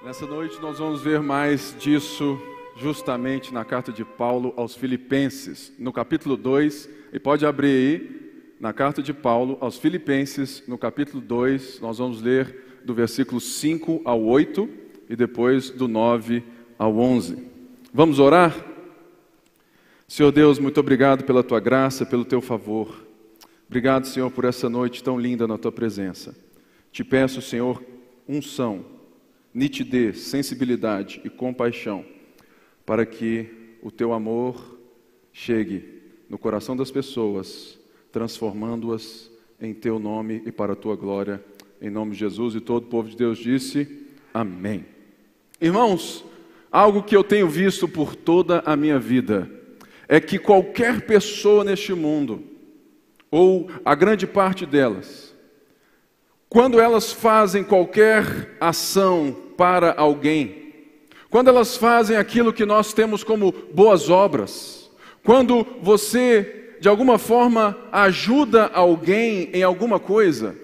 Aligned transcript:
Nessa 0.00 0.26
noite 0.26 0.60
nós 0.62 0.78
vamos 0.78 1.02
ver 1.02 1.20
mais 1.20 1.74
disso 1.76 2.40
justamente 2.76 3.52
na 3.52 3.64
carta 3.64 3.90
de 3.90 4.04
Paulo 4.04 4.54
aos 4.56 4.76
Filipenses, 4.76 5.72
no 5.76 5.92
capítulo 5.92 6.36
2, 6.36 6.88
e 7.12 7.18
pode 7.18 7.44
abrir 7.44 7.68
aí, 7.68 8.54
na 8.60 8.72
carta 8.72 9.02
de 9.02 9.12
Paulo 9.12 9.58
aos 9.60 9.76
Filipenses, 9.76 10.62
no 10.68 10.78
capítulo 10.78 11.20
2, 11.20 11.80
nós 11.80 11.98
vamos 11.98 12.22
ler 12.22 12.80
do 12.84 12.94
versículo 12.94 13.40
5 13.40 14.02
ao 14.04 14.22
8 14.22 14.68
e 15.10 15.16
depois 15.16 15.68
do 15.70 15.88
9 15.88 16.44
ao 16.78 16.96
11. 16.96 17.44
Vamos 17.92 18.20
orar? 18.20 18.54
Senhor 20.06 20.30
Deus, 20.30 20.60
muito 20.60 20.78
obrigado 20.78 21.24
pela 21.24 21.42
tua 21.42 21.58
graça, 21.58 22.06
pelo 22.06 22.24
teu 22.24 22.40
favor. 22.40 23.04
Obrigado, 23.66 24.06
Senhor, 24.06 24.30
por 24.30 24.44
essa 24.44 24.68
noite 24.68 25.02
tão 25.02 25.18
linda 25.18 25.48
na 25.48 25.58
tua 25.58 25.72
presença. 25.72 26.36
Te 26.92 27.02
peço, 27.02 27.42
Senhor, 27.42 27.82
unção, 28.28 28.97
nitidez, 29.58 30.20
sensibilidade 30.20 31.20
e 31.24 31.28
compaixão, 31.28 32.04
para 32.86 33.04
que 33.04 33.76
o 33.82 33.90
teu 33.90 34.12
amor 34.12 34.78
chegue 35.32 36.00
no 36.30 36.38
coração 36.38 36.76
das 36.76 36.92
pessoas, 36.92 37.76
transformando-as 38.12 39.28
em 39.60 39.74
teu 39.74 39.98
nome 39.98 40.42
e 40.46 40.52
para 40.52 40.74
a 40.74 40.76
tua 40.76 40.94
glória. 40.94 41.44
Em 41.82 41.90
nome 41.90 42.12
de 42.12 42.18
Jesus 42.18 42.54
e 42.54 42.60
todo 42.60 42.84
o 42.84 42.88
povo 42.88 43.08
de 43.08 43.16
Deus 43.16 43.36
disse: 43.36 44.06
Amém. 44.32 44.86
Irmãos, 45.60 46.24
algo 46.70 47.02
que 47.02 47.16
eu 47.16 47.24
tenho 47.24 47.48
visto 47.48 47.88
por 47.88 48.14
toda 48.14 48.62
a 48.64 48.76
minha 48.76 48.98
vida 48.98 49.50
é 50.06 50.20
que 50.20 50.38
qualquer 50.38 51.00
pessoa 51.00 51.64
neste 51.64 51.92
mundo, 51.94 52.44
ou 53.28 53.68
a 53.84 53.96
grande 53.96 54.24
parte 54.24 54.64
delas, 54.64 55.34
quando 56.48 56.80
elas 56.80 57.12
fazem 57.12 57.64
qualquer 57.64 58.56
ação 58.60 59.47
para 59.58 59.92
alguém, 59.96 60.72
quando 61.28 61.48
elas 61.48 61.76
fazem 61.76 62.16
aquilo 62.16 62.52
que 62.52 62.64
nós 62.64 62.92
temos 62.94 63.24
como 63.24 63.52
boas 63.74 64.08
obras, 64.08 64.88
quando 65.24 65.66
você 65.82 66.76
de 66.80 66.88
alguma 66.88 67.18
forma 67.18 67.76
ajuda 67.90 68.66
alguém 68.66 69.50
em 69.52 69.64
alguma 69.64 69.98
coisa, 69.98 70.54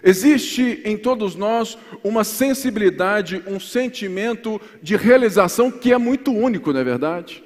existe 0.00 0.80
em 0.84 0.96
todos 0.96 1.34
nós 1.34 1.76
uma 2.04 2.22
sensibilidade, 2.22 3.42
um 3.48 3.58
sentimento 3.58 4.60
de 4.80 4.94
realização 4.94 5.68
que 5.68 5.92
é 5.92 5.98
muito 5.98 6.30
único, 6.30 6.72
não 6.72 6.80
é 6.80 6.84
verdade? 6.84 7.42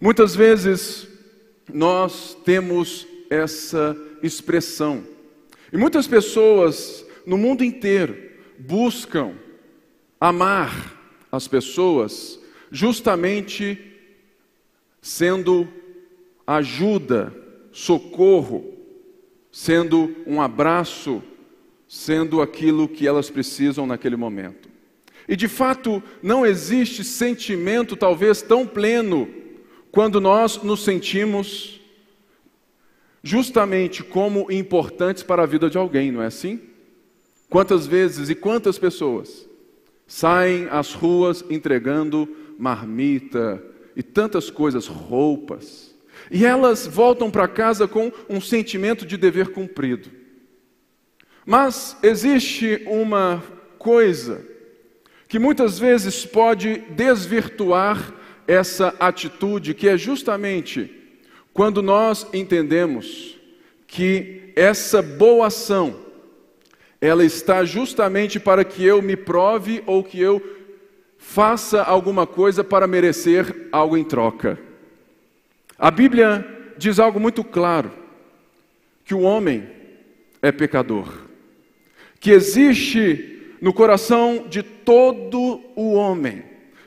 Muitas 0.00 0.34
vezes 0.34 1.06
nós 1.72 2.36
temos 2.44 3.06
essa 3.30 3.96
expressão. 4.24 5.04
E 5.72 5.76
muitas 5.76 6.08
pessoas 6.08 7.06
no 7.24 7.38
mundo 7.38 7.62
inteiro 7.62 8.16
buscam 8.58 9.34
amar 10.20 11.00
as 11.32 11.48
pessoas 11.48 12.38
justamente 12.70 13.78
sendo 15.00 15.66
ajuda, 16.46 17.34
socorro, 17.72 18.74
sendo 19.50 20.14
um 20.26 20.42
abraço, 20.42 21.22
sendo 21.88 22.42
aquilo 22.42 22.86
que 22.86 23.06
elas 23.06 23.30
precisam 23.30 23.86
naquele 23.86 24.16
momento. 24.16 24.68
E 25.26 25.34
de 25.34 25.48
fato, 25.48 26.02
não 26.22 26.44
existe 26.44 27.02
sentimento 27.02 27.96
talvez 27.96 28.42
tão 28.42 28.66
pleno 28.66 29.28
quando 29.90 30.20
nós 30.20 30.62
nos 30.62 30.84
sentimos 30.84 31.80
justamente 33.22 34.02
como 34.02 34.50
importantes 34.50 35.22
para 35.22 35.42
a 35.42 35.46
vida 35.46 35.70
de 35.70 35.78
alguém, 35.78 36.10
não 36.12 36.22
é 36.22 36.26
assim? 36.26 36.60
Quantas 37.48 37.86
vezes 37.86 38.28
e 38.28 38.34
quantas 38.34 38.78
pessoas 38.78 39.49
saem 40.10 40.66
às 40.72 40.92
ruas 40.92 41.44
entregando 41.48 42.28
marmita 42.58 43.62
e 43.94 44.02
tantas 44.02 44.50
coisas, 44.50 44.88
roupas, 44.88 45.94
e 46.32 46.44
elas 46.44 46.84
voltam 46.84 47.30
para 47.30 47.46
casa 47.46 47.86
com 47.86 48.10
um 48.28 48.40
sentimento 48.40 49.06
de 49.06 49.16
dever 49.16 49.52
cumprido. 49.52 50.10
Mas 51.46 51.96
existe 52.02 52.82
uma 52.86 53.40
coisa 53.78 54.44
que 55.28 55.38
muitas 55.38 55.78
vezes 55.78 56.26
pode 56.26 56.78
desvirtuar 56.90 58.12
essa 58.48 58.92
atitude, 58.98 59.74
que 59.74 59.88
é 59.88 59.96
justamente 59.96 60.92
quando 61.54 61.80
nós 61.80 62.26
entendemos 62.34 63.38
que 63.86 64.52
essa 64.56 65.00
boa 65.00 65.46
ação, 65.46 66.00
ela 67.00 67.24
está 67.24 67.64
justamente 67.64 68.38
para 68.38 68.64
que 68.64 68.84
eu 68.84 69.00
me 69.00 69.16
prove 69.16 69.82
ou 69.86 70.04
que 70.04 70.20
eu 70.20 70.42
faça 71.18 71.82
alguma 71.82 72.26
coisa 72.26 72.62
para 72.62 72.86
merecer 72.86 73.68
algo 73.72 73.96
em 73.96 74.04
troca. 74.04 74.58
A 75.78 75.90
Bíblia 75.90 76.46
diz 76.76 76.98
algo 76.98 77.18
muito 77.18 77.42
claro: 77.42 77.90
que 79.04 79.14
o 79.14 79.20
homem 79.20 79.68
é 80.42 80.52
pecador, 80.52 81.08
que 82.18 82.30
existe 82.30 83.56
no 83.60 83.72
coração 83.72 84.46
de 84.48 84.62
todo 84.62 85.60
o 85.76 85.92
homem, 85.92 86.42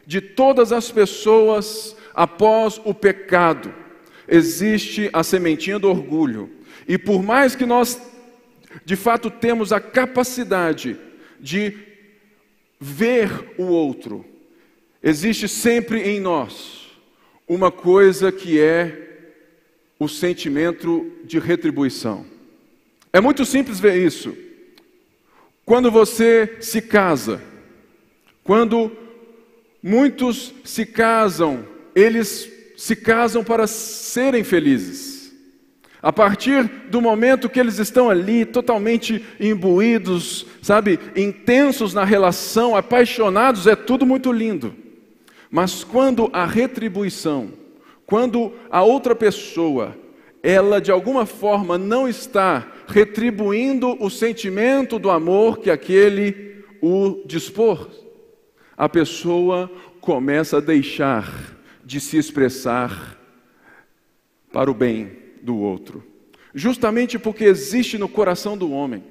de 0.06 0.20
todas 0.20 0.72
as 0.72 0.92
pessoas 0.92 1.96
após 2.14 2.80
o 2.84 2.94
pecado, 2.94 3.74
existe 4.28 5.10
a 5.14 5.24
sementinha 5.24 5.80
do 5.80 5.90
orgulho. 5.90 6.50
E 6.88 6.98
por 6.98 7.24
mais 7.24 7.56
que 7.56 7.66
nós, 7.66 8.00
de 8.86 8.96
fato, 8.96 9.30
temos 9.30 9.72
a 9.72 9.80
capacidade 9.80 10.98
de 11.40 11.78
ver 12.80 13.54
o 13.58 13.64
outro, 13.64 14.26
existe 15.02 15.48
sempre 15.48 16.02
em 16.02 16.20
nós 16.20 16.92
uma 17.48 17.72
coisa 17.72 18.32
que 18.32 18.60
é 18.60 19.04
o 20.00 20.08
sentimento 20.08 21.12
de 21.24 21.40
retribuição. 21.40 22.26
É 23.12 23.22
muito 23.22 23.46
simples 23.46 23.80
ver 23.80 23.96
isso. 23.98 24.36
Quando 25.66 25.90
você 25.92 26.58
se 26.60 26.82
casa, 26.82 27.42
quando 28.44 28.92
muitos 29.82 30.54
se 30.64 30.86
casam, 30.86 31.66
eles 31.96 32.52
se 32.76 32.96
casam 32.96 33.44
para 33.44 33.68
serem 33.68 34.44
felizes. 34.44 35.13
A 36.04 36.12
partir 36.12 36.66
do 36.90 37.02
momento 37.02 37.48
que 37.48 37.58
eles 37.58 37.80
estão 37.80 38.10
ali 38.10 38.44
totalmente 38.44 39.26
imbuídos, 39.40 40.46
sabe, 40.62 41.00
intensos 41.16 41.94
na 41.94 42.04
relação, 42.04 42.76
apaixonados, 42.76 43.68
é 43.68 43.74
tudo 43.74 44.06
muito 44.06 44.30
lindo. 44.30 44.76
Mas 45.50 45.82
quando 45.82 46.30
a 46.34 46.46
retribuição, 46.46 47.54
quando 48.06 48.52
a 48.70 48.84
outra 48.84 49.16
pessoa, 49.16 49.96
ela 50.44 50.82
de 50.82 50.92
alguma 50.92 51.26
forma 51.26 51.78
não 51.78 52.06
está 52.06 52.68
retribuindo 52.86 53.96
o 54.04 54.10
sentimento 54.10 55.00
do 55.00 55.10
amor 55.10 55.60
que 55.60 55.72
aquele 55.72 56.66
o 56.82 57.24
dispor, 57.26 57.90
a 58.76 58.90
pessoa 58.90 59.72
começa 60.02 60.58
a 60.58 60.60
deixar 60.60 61.56
de 61.86 62.02
se 62.02 62.18
expressar 62.18 63.18
para 64.52 64.70
o 64.70 64.74
bem 64.74 65.23
do 65.44 65.58
outro. 65.58 66.04
Justamente 66.56 67.20
porque 67.20 67.44
existe 67.44 67.98
no 67.98 68.08
coração 68.08 68.58
do 68.58 68.72
homem 68.72 69.04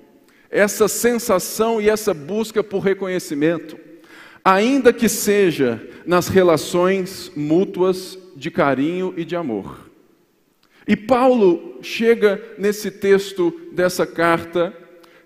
essa 0.50 0.86
sensação 0.86 1.80
e 1.80 1.88
essa 1.88 2.12
busca 2.12 2.62
por 2.62 2.80
reconhecimento, 2.80 3.78
ainda 4.44 4.92
que 4.92 5.08
seja 5.08 5.80
nas 6.04 6.28
relações 6.28 7.32
mútuas 7.34 8.18
de 8.36 8.50
carinho 8.50 9.14
e 9.16 9.24
de 9.24 9.34
amor. 9.34 9.90
E 10.86 10.94
Paulo 10.94 11.78
chega 11.80 12.42
nesse 12.58 12.90
texto 12.90 13.52
dessa 13.72 14.06
carta 14.06 14.76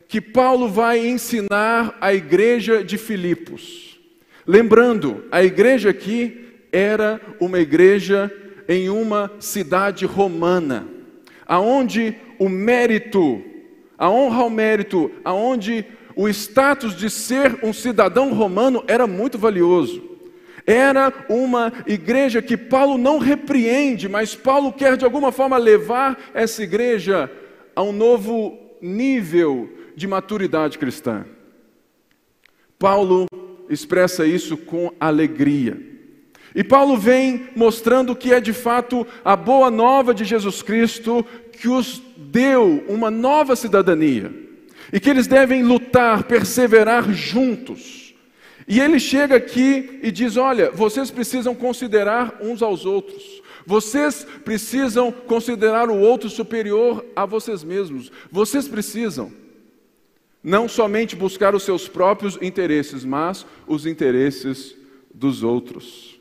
que 0.06 0.20
Paulo 0.20 0.68
vai 0.68 1.04
ensinar 1.04 1.96
à 2.00 2.14
igreja 2.14 2.84
de 2.84 2.96
Filipos. 2.96 3.98
Lembrando, 4.46 5.24
a 5.32 5.42
igreja 5.42 5.90
aqui 5.90 6.46
era 6.70 7.20
uma 7.40 7.58
igreja 7.58 8.30
em 8.68 8.88
uma 8.88 9.32
cidade 9.40 10.04
romana, 10.06 10.86
aonde 11.46 12.16
o 12.38 12.48
mérito, 12.48 13.42
a 13.96 14.10
honra 14.10 14.42
ao 14.42 14.50
mérito, 14.50 15.10
aonde 15.24 15.84
o 16.14 16.28
status 16.28 16.96
de 16.96 17.08
ser 17.08 17.58
um 17.62 17.72
cidadão 17.72 18.32
romano 18.32 18.82
era 18.86 19.06
muito 19.06 19.38
valioso. 19.38 20.02
Era 20.66 21.12
uma 21.28 21.72
igreja 21.86 22.42
que 22.42 22.56
Paulo 22.56 22.98
não 22.98 23.18
repreende, 23.18 24.08
mas 24.08 24.34
Paulo 24.34 24.72
quer 24.72 24.96
de 24.96 25.04
alguma 25.04 25.30
forma 25.30 25.56
levar 25.56 26.18
essa 26.34 26.62
igreja 26.62 27.30
a 27.74 27.82
um 27.82 27.92
novo 27.92 28.58
nível 28.80 29.70
de 29.94 30.08
maturidade 30.08 30.78
cristã. 30.78 31.24
Paulo 32.78 33.26
expressa 33.68 34.26
isso 34.26 34.56
com 34.56 34.92
alegria. 34.98 35.95
E 36.56 36.64
Paulo 36.64 36.96
vem 36.96 37.48
mostrando 37.54 38.16
que 38.16 38.32
é 38.32 38.40
de 38.40 38.54
fato 38.54 39.06
a 39.22 39.36
boa 39.36 39.70
nova 39.70 40.14
de 40.14 40.24
Jesus 40.24 40.62
Cristo 40.62 41.22
que 41.52 41.68
os 41.68 42.00
deu 42.16 42.82
uma 42.88 43.10
nova 43.10 43.54
cidadania 43.54 44.32
e 44.90 44.98
que 44.98 45.10
eles 45.10 45.26
devem 45.26 45.62
lutar, 45.62 46.24
perseverar 46.24 47.12
juntos. 47.12 48.14
E 48.66 48.80
ele 48.80 48.98
chega 48.98 49.36
aqui 49.36 50.00
e 50.02 50.10
diz: 50.10 50.38
Olha, 50.38 50.70
vocês 50.70 51.10
precisam 51.10 51.54
considerar 51.54 52.38
uns 52.40 52.62
aos 52.62 52.86
outros. 52.86 53.42
Vocês 53.66 54.26
precisam 54.42 55.12
considerar 55.12 55.90
o 55.90 55.98
outro 55.98 56.30
superior 56.30 57.04
a 57.14 57.26
vocês 57.26 57.62
mesmos. 57.62 58.10
Vocês 58.32 58.66
precisam 58.66 59.30
não 60.42 60.66
somente 60.68 61.14
buscar 61.14 61.54
os 61.54 61.64
seus 61.64 61.86
próprios 61.86 62.38
interesses, 62.40 63.04
mas 63.04 63.44
os 63.66 63.84
interesses 63.84 64.74
dos 65.12 65.42
outros. 65.42 66.15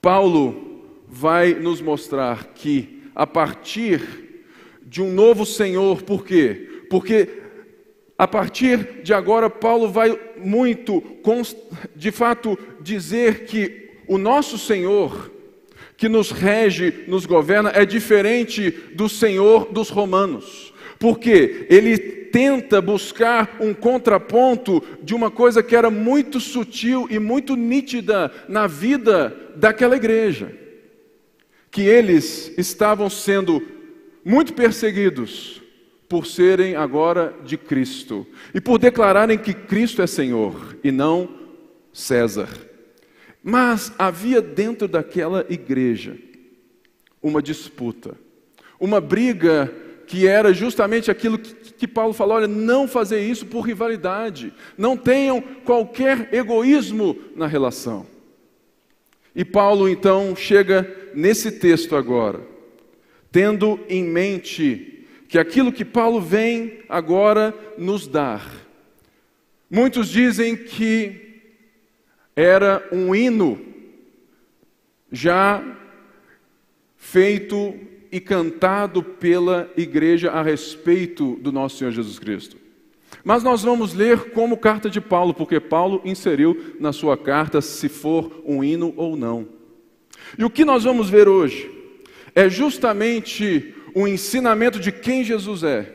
Paulo 0.00 0.82
vai 1.08 1.54
nos 1.54 1.80
mostrar 1.80 2.52
que 2.54 3.02
a 3.14 3.26
partir 3.26 4.00
de 4.82 5.02
um 5.02 5.12
novo 5.12 5.44
Senhor, 5.44 6.02
por 6.02 6.24
quê? 6.24 6.84
Porque 6.88 7.28
a 8.16 8.28
partir 8.28 9.02
de 9.02 9.14
agora, 9.14 9.48
Paulo 9.48 9.88
vai 9.88 10.18
muito, 10.36 11.02
de 11.96 12.10
fato, 12.10 12.58
dizer 12.80 13.44
que 13.44 13.92
o 14.06 14.18
nosso 14.18 14.58
Senhor, 14.58 15.30
que 15.96 16.08
nos 16.08 16.30
rege, 16.30 17.04
nos 17.06 17.24
governa, 17.24 17.70
é 17.74 17.86
diferente 17.86 18.70
do 18.94 19.08
Senhor 19.08 19.72
dos 19.72 19.88
romanos. 19.88 20.74
Porque 20.98 21.66
ele 21.70 22.19
tenta 22.32 22.80
buscar 22.80 23.58
um 23.60 23.74
contraponto 23.74 24.82
de 25.02 25.14
uma 25.14 25.30
coisa 25.30 25.62
que 25.62 25.76
era 25.76 25.90
muito 25.90 26.40
sutil 26.40 27.06
e 27.10 27.18
muito 27.18 27.56
nítida 27.56 28.32
na 28.48 28.66
vida 28.66 29.36
daquela 29.56 29.96
igreja. 29.96 30.54
Que 31.70 31.82
eles 31.82 32.52
estavam 32.58 33.08
sendo 33.08 33.62
muito 34.24 34.52
perseguidos 34.54 35.60
por 36.08 36.26
serem 36.26 36.74
agora 36.74 37.34
de 37.44 37.56
Cristo 37.56 38.26
e 38.52 38.60
por 38.60 38.78
declararem 38.78 39.38
que 39.38 39.54
Cristo 39.54 40.02
é 40.02 40.06
Senhor 40.06 40.76
e 40.82 40.90
não 40.90 41.28
César. 41.92 42.48
Mas 43.42 43.92
havia 43.98 44.42
dentro 44.42 44.88
daquela 44.88 45.46
igreja 45.48 46.16
uma 47.22 47.42
disputa, 47.42 48.16
uma 48.78 49.00
briga 49.00 49.72
que 50.10 50.26
era 50.26 50.52
justamente 50.52 51.08
aquilo 51.08 51.38
que, 51.38 51.54
que, 51.72 51.86
Paulo 51.86 52.12
falou: 52.12 52.34
olha, 52.34 52.48
não 52.48 52.88
fazer 52.88 53.20
isso 53.20 53.46
por 53.46 53.60
rivalidade, 53.60 54.52
não 54.76 54.96
tenham 54.96 55.40
qualquer 55.40 56.34
egoísmo 56.34 57.16
na 57.36 57.46
relação. 57.46 58.04
E 59.36 59.44
Paulo 59.44 59.88
então 59.88 60.34
chega 60.34 61.12
nesse 61.14 61.52
texto 61.52 61.94
agora, 61.94 62.40
tendo 63.30 63.78
em 63.88 64.02
mente 64.02 65.06
que 65.28 65.38
aquilo 65.38 65.70
que 65.70 65.84
Paulo 65.84 66.20
vem 66.20 66.80
agora 66.88 67.54
nos 67.78 68.08
dar. 68.08 68.50
Muitos 69.70 70.08
dizem 70.08 70.56
que 70.56 71.40
era 72.34 72.84
um 72.90 73.14
hino 73.14 73.64
já 75.12 75.62
feito 76.96 77.78
e 78.10 78.20
cantado 78.20 79.02
pela 79.02 79.70
igreja 79.76 80.30
a 80.30 80.42
respeito 80.42 81.36
do 81.36 81.52
nosso 81.52 81.78
Senhor 81.78 81.92
Jesus 81.92 82.18
Cristo. 82.18 82.56
Mas 83.22 83.42
nós 83.42 83.62
vamos 83.62 83.94
ler 83.94 84.30
como 84.30 84.56
carta 84.56 84.88
de 84.88 85.00
Paulo, 85.00 85.34
porque 85.34 85.60
Paulo 85.60 86.00
inseriu 86.04 86.74
na 86.80 86.92
sua 86.92 87.16
carta 87.16 87.60
se 87.60 87.88
for 87.88 88.42
um 88.44 88.64
hino 88.64 88.94
ou 88.96 89.16
não. 89.16 89.46
E 90.38 90.44
o 90.44 90.50
que 90.50 90.64
nós 90.64 90.84
vamos 90.84 91.10
ver 91.10 91.28
hoje 91.28 91.70
é 92.34 92.48
justamente 92.48 93.74
o 93.94 94.06
ensinamento 94.06 94.78
de 94.78 94.92
quem 94.92 95.24
Jesus 95.24 95.62
é, 95.62 95.92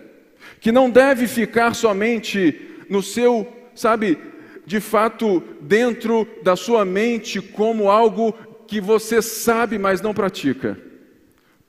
que 0.60 0.72
não 0.72 0.90
deve 0.90 1.28
ficar 1.28 1.74
somente 1.74 2.60
no 2.90 3.02
seu, 3.02 3.48
sabe, 3.74 4.18
de 4.66 4.80
fato 4.80 5.42
dentro 5.62 6.28
da 6.44 6.56
sua 6.56 6.84
mente 6.84 7.42
como 7.42 7.90
algo 7.90 8.34
que 8.68 8.82
você 8.82 9.22
sabe, 9.22 9.78
mas 9.78 10.02
não 10.02 10.14
pratica. 10.14 10.78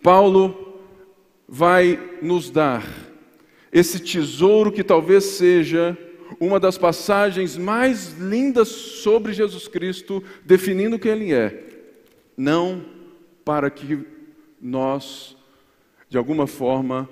Paulo 0.03 0.83
vai 1.49 2.19
nos 2.23 2.51
dar 2.51 2.85
esse 3.73 4.01
tesouro 4.01 4.73
que 4.73 4.83
talvez 4.83 5.25
seja 5.25 5.97
uma 6.41 6.59
das 6.59 6.77
passagens 6.77 7.57
mais 7.57 8.13
lindas 8.19 8.69
sobre 8.69 9.33
Jesus 9.33 9.69
Cristo, 9.69 10.23
definindo 10.45 10.99
quem 10.99 11.13
Ele 11.13 11.33
é, 11.33 11.65
não 12.37 12.85
para 13.45 13.71
que 13.71 14.05
nós, 14.61 15.37
de 16.09 16.19
alguma 16.19 16.47
forma, 16.47 17.09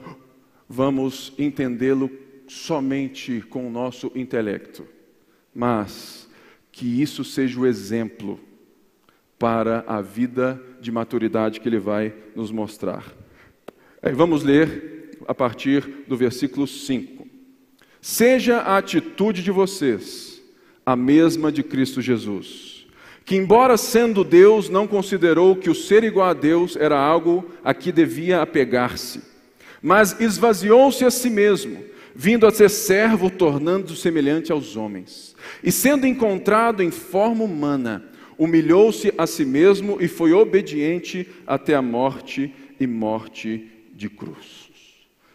vamos 0.68 1.32
entendê-lo 1.38 2.10
somente 2.48 3.40
com 3.42 3.66
o 3.66 3.70
nosso 3.70 4.10
intelecto 4.14 4.94
mas 5.54 6.28
que 6.72 7.00
isso 7.00 7.22
seja 7.22 7.60
o 7.60 7.66
exemplo 7.66 8.40
para 9.38 9.84
a 9.86 10.00
vida 10.00 10.60
de 10.84 10.92
maturidade 10.92 11.60
que 11.60 11.68
ele 11.68 11.78
vai 11.78 12.12
nos 12.36 12.50
mostrar. 12.50 13.04
Vamos 14.12 14.42
ler 14.42 15.18
a 15.26 15.34
partir 15.34 16.04
do 16.06 16.16
versículo 16.16 16.66
5. 16.66 17.26
Seja 18.00 18.58
a 18.58 18.76
atitude 18.76 19.42
de 19.42 19.50
vocês 19.50 20.42
a 20.84 20.94
mesma 20.94 21.50
de 21.50 21.62
Cristo 21.62 22.02
Jesus, 22.02 22.86
que, 23.24 23.34
embora 23.34 23.78
sendo 23.78 24.22
Deus, 24.22 24.68
não 24.68 24.86
considerou 24.86 25.56
que 25.56 25.70
o 25.70 25.74
ser 25.74 26.04
igual 26.04 26.28
a 26.28 26.34
Deus 26.34 26.76
era 26.76 26.98
algo 26.98 27.50
a 27.64 27.72
que 27.72 27.90
devia 27.90 28.42
apegar-se, 28.42 29.22
mas 29.80 30.20
esvaziou-se 30.20 31.02
a 31.02 31.10
si 31.10 31.30
mesmo, 31.30 31.82
vindo 32.14 32.46
a 32.46 32.50
ser 32.50 32.68
servo, 32.68 33.30
tornando-se 33.30 33.96
semelhante 33.96 34.52
aos 34.52 34.76
homens 34.76 35.34
e 35.62 35.72
sendo 35.72 36.06
encontrado 36.06 36.82
em 36.82 36.90
forma 36.90 37.44
humana, 37.44 38.04
humilhou-se 38.38 39.12
a 39.16 39.26
si 39.26 39.44
mesmo 39.44 39.98
e 40.00 40.08
foi 40.08 40.32
obediente 40.32 41.28
até 41.46 41.74
a 41.74 41.82
morte 41.82 42.52
e 42.78 42.86
morte 42.86 43.68
de 43.94 44.08
cruz. 44.08 44.70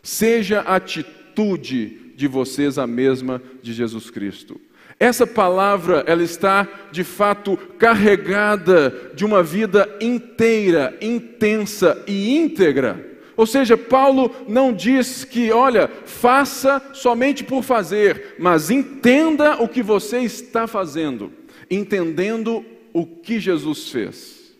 Seja 0.02 0.62
a 0.62 0.76
atitude 0.76 2.14
de 2.16 2.28
vocês 2.28 2.78
a 2.78 2.86
mesma 2.86 3.42
de 3.62 3.74
Jesus 3.74 4.10
Cristo. 4.10 4.60
Essa 5.00 5.26
palavra, 5.26 6.04
ela 6.06 6.22
está 6.22 6.68
de 6.92 7.06
fato 7.06 7.56
carregada 7.78 9.12
de 9.16 9.24
uma 9.24 9.42
vida 9.42 9.90
inteira, 10.02 10.98
intensa 11.02 12.04
e 12.06 12.38
íntegra. 12.38 13.08
Ou 13.38 13.46
seja, 13.46 13.78
Paulo 13.78 14.36
não 14.50 14.74
diz 14.74 15.24
que, 15.24 15.50
olha, 15.50 15.90
faça 16.04 16.82
somente 16.92 17.46
por 17.46 17.64
fazer, 17.64 18.36
mas 18.38 18.70
entenda 18.70 19.64
o 19.64 19.70
que 19.70 19.82
você 19.82 20.20
está 20.20 20.68
fazendo, 20.68 21.32
entendendo 21.72 22.66
o 23.00 23.06
que 23.06 23.40
Jesus 23.40 23.90
fez. 23.90 24.54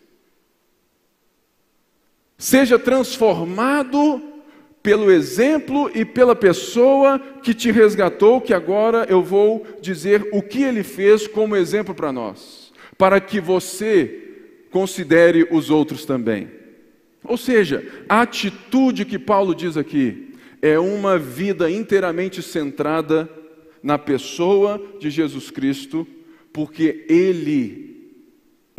Seja 2.38 2.78
transformado 2.78 4.22
pelo 4.82 5.10
exemplo 5.10 5.90
e 5.94 6.04
pela 6.06 6.34
pessoa 6.34 7.18
que 7.18 7.52
te 7.52 7.70
resgatou, 7.70 8.40
que 8.40 8.54
agora 8.54 9.06
eu 9.10 9.22
vou 9.22 9.66
dizer 9.82 10.26
o 10.32 10.40
que 10.40 10.62
ele 10.62 10.82
fez 10.82 11.26
como 11.26 11.54
exemplo 11.54 11.94
para 11.94 12.10
nós, 12.10 12.72
para 12.96 13.20
que 13.20 13.40
você 13.40 14.28
considere 14.70 15.46
os 15.50 15.68
outros 15.68 16.06
também. 16.06 16.48
Ou 17.22 17.36
seja, 17.36 17.86
a 18.08 18.22
atitude 18.22 19.04
que 19.04 19.18
Paulo 19.18 19.54
diz 19.54 19.76
aqui 19.76 20.34
é 20.62 20.78
uma 20.78 21.18
vida 21.18 21.70
inteiramente 21.70 22.42
centrada 22.42 23.28
na 23.82 23.98
pessoa 23.98 24.82
de 24.98 25.10
Jesus 25.10 25.50
Cristo, 25.50 26.06
porque 26.52 27.04
Ele 27.08 27.89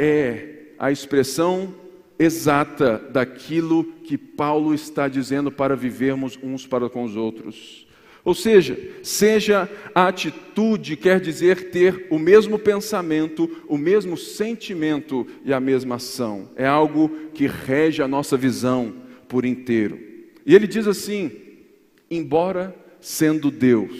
é 0.03 0.73
a 0.79 0.91
expressão 0.91 1.75
exata 2.17 2.97
daquilo 2.97 3.83
que 4.03 4.17
Paulo 4.17 4.73
está 4.73 5.07
dizendo 5.07 5.51
para 5.51 5.75
vivermos 5.75 6.39
uns 6.41 6.65
para 6.65 6.89
com 6.89 7.03
os 7.03 7.15
outros. 7.15 7.85
Ou 8.25 8.33
seja, 8.33 8.77
seja 9.03 9.69
a 9.93 10.07
atitude, 10.07 10.97
quer 10.97 11.19
dizer 11.19 11.69
ter 11.69 12.07
o 12.09 12.17
mesmo 12.17 12.57
pensamento, 12.57 13.63
o 13.67 13.77
mesmo 13.77 14.17
sentimento 14.17 15.27
e 15.45 15.53
a 15.53 15.59
mesma 15.59 15.95
ação. 15.95 16.49
É 16.55 16.65
algo 16.65 17.09
que 17.35 17.45
rege 17.45 18.01
a 18.01 18.07
nossa 18.07 18.35
visão 18.35 18.95
por 19.27 19.45
inteiro. 19.45 19.99
E 20.43 20.55
ele 20.55 20.65
diz 20.65 20.87
assim: 20.87 21.31
embora 22.09 22.75
sendo 22.99 23.51
Deus, 23.51 23.95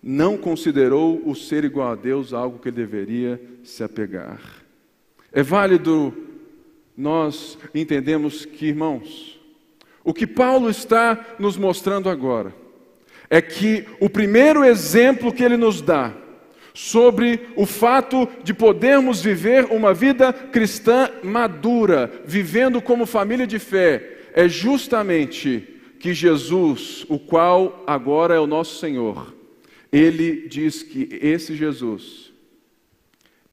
não 0.00 0.36
considerou 0.36 1.20
o 1.28 1.34
ser 1.34 1.64
igual 1.64 1.90
a 1.90 1.96
Deus 1.96 2.32
algo 2.32 2.60
que 2.60 2.68
ele 2.68 2.76
deveria 2.76 3.53
se 3.64 3.82
apegar. 3.82 4.40
É 5.32 5.42
válido 5.42 6.14
nós 6.96 7.58
entendemos 7.74 8.44
que, 8.44 8.66
irmãos, 8.66 9.40
o 10.04 10.14
que 10.14 10.26
Paulo 10.26 10.70
está 10.70 11.34
nos 11.38 11.56
mostrando 11.56 12.08
agora, 12.08 12.54
é 13.28 13.40
que 13.40 13.84
o 13.98 14.08
primeiro 14.08 14.62
exemplo 14.62 15.32
que 15.32 15.42
ele 15.42 15.56
nos 15.56 15.80
dá 15.80 16.12
sobre 16.72 17.48
o 17.56 17.66
fato 17.66 18.28
de 18.42 18.52
podermos 18.52 19.22
viver 19.22 19.64
uma 19.70 19.94
vida 19.94 20.32
cristã 20.32 21.10
madura, 21.22 22.12
vivendo 22.24 22.82
como 22.82 23.06
família 23.06 23.46
de 23.46 23.58
fé, 23.58 24.18
é 24.34 24.48
justamente 24.48 25.68
que 25.98 26.12
Jesus, 26.12 27.06
o 27.08 27.18
qual 27.18 27.82
agora 27.86 28.34
é 28.34 28.38
o 28.38 28.46
nosso 28.46 28.78
Senhor, 28.78 29.34
ele 29.90 30.48
diz 30.48 30.82
que 30.82 31.08
esse 31.22 31.56
Jesus 31.56 32.23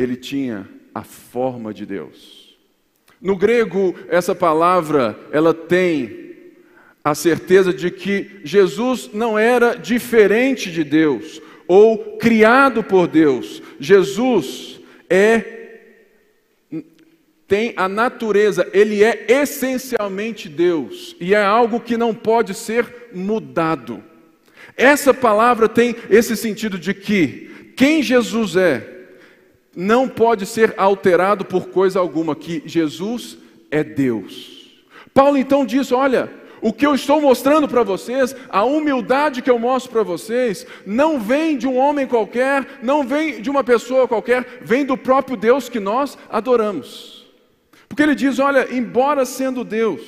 ele 0.02 0.16
tinha 0.16 0.68
a 0.94 1.04
forma 1.04 1.74
de 1.74 1.86
Deus. 1.86 2.58
No 3.22 3.36
grego, 3.36 3.96
essa 4.10 4.34
palavra, 4.34 5.18
ela 5.32 5.54
tem 5.54 6.22
a 7.04 7.16
certeza 7.16 7.74
de 7.74 7.90
que 7.90 8.42
Jesus 8.44 9.10
não 9.14 9.38
era 9.38 9.76
diferente 9.76 10.72
de 10.72 10.84
Deus 10.84 11.42
ou 11.68 12.18
criado 12.18 12.84
por 12.84 13.08
Deus. 13.08 13.62
Jesus 13.80 14.80
é 15.10 15.60
tem 17.48 17.74
a 17.76 17.90
natureza, 17.90 18.66
ele 18.72 19.04
é 19.04 19.26
essencialmente 19.28 20.48
Deus 20.48 21.18
e 21.20 21.34
é 21.34 21.44
algo 21.44 21.82
que 21.82 21.98
não 21.98 22.16
pode 22.16 22.54
ser 22.54 23.10
mudado. 23.14 24.02
Essa 24.78 25.14
palavra 25.14 25.68
tem 25.68 25.94
esse 26.10 26.38
sentido 26.38 26.80
de 26.80 26.94
que 26.94 27.74
quem 27.76 28.02
Jesus 28.02 28.56
é 28.56 29.01
não 29.76 30.08
pode 30.08 30.46
ser 30.46 30.74
alterado 30.78 31.46
por 31.46 31.70
coisa 31.70 32.00
alguma, 32.00 32.36
que 32.36 32.62
Jesus 32.66 33.38
é 33.70 33.84
Deus. 33.84 34.82
Paulo 35.14 35.38
então 35.38 35.66
diz: 35.66 35.92
olha, 35.92 36.32
o 36.62 36.72
que 36.72 36.86
eu 36.86 36.94
estou 36.94 37.20
mostrando 37.20 37.68
para 37.68 37.84
vocês, 37.84 38.36
a 38.50 38.64
humildade 38.64 39.42
que 39.42 39.50
eu 39.50 39.58
mostro 39.58 39.92
para 39.92 40.04
vocês, 40.04 40.66
não 40.86 41.20
vem 41.20 41.58
de 41.58 41.68
um 41.68 41.78
homem 41.78 42.06
qualquer, 42.06 42.80
não 42.84 43.04
vem 43.04 43.42
de 43.42 43.50
uma 43.50 43.64
pessoa 43.64 44.08
qualquer, 44.08 44.60
vem 44.62 44.86
do 44.86 44.96
próprio 44.98 45.36
Deus 45.36 45.68
que 45.68 45.80
nós 45.80 46.18
adoramos. 46.30 47.26
Porque 47.88 48.04
ele 48.04 48.16
diz: 48.16 48.40
olha, 48.40 48.68
embora 48.72 49.26
sendo 49.26 49.64
Deus, 49.64 50.02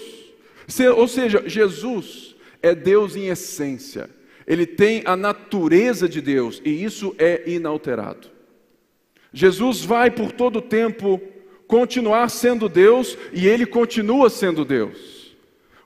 ou 0.95 1.07
seja, 1.07 1.43
Jesus 1.45 2.35
é 2.61 2.75
Deus 2.75 3.15
em 3.15 3.27
essência, 3.27 4.09
ele 4.45 4.65
tem 4.65 5.01
a 5.05 5.15
natureza 5.15 6.07
de 6.07 6.21
Deus 6.21 6.61
e 6.63 6.83
isso 6.83 7.15
é 7.17 7.43
inalterado. 7.47 8.33
Jesus 9.33 9.83
vai 9.83 10.11
por 10.11 10.31
todo 10.31 10.57
o 10.57 10.61
tempo 10.61 11.19
continuar 11.67 12.29
sendo 12.29 12.69
Deus 12.69 13.17
e 13.33 13.47
ele 13.47 13.65
continua 13.65 14.29
sendo 14.29 14.63
Deus. 14.63 15.35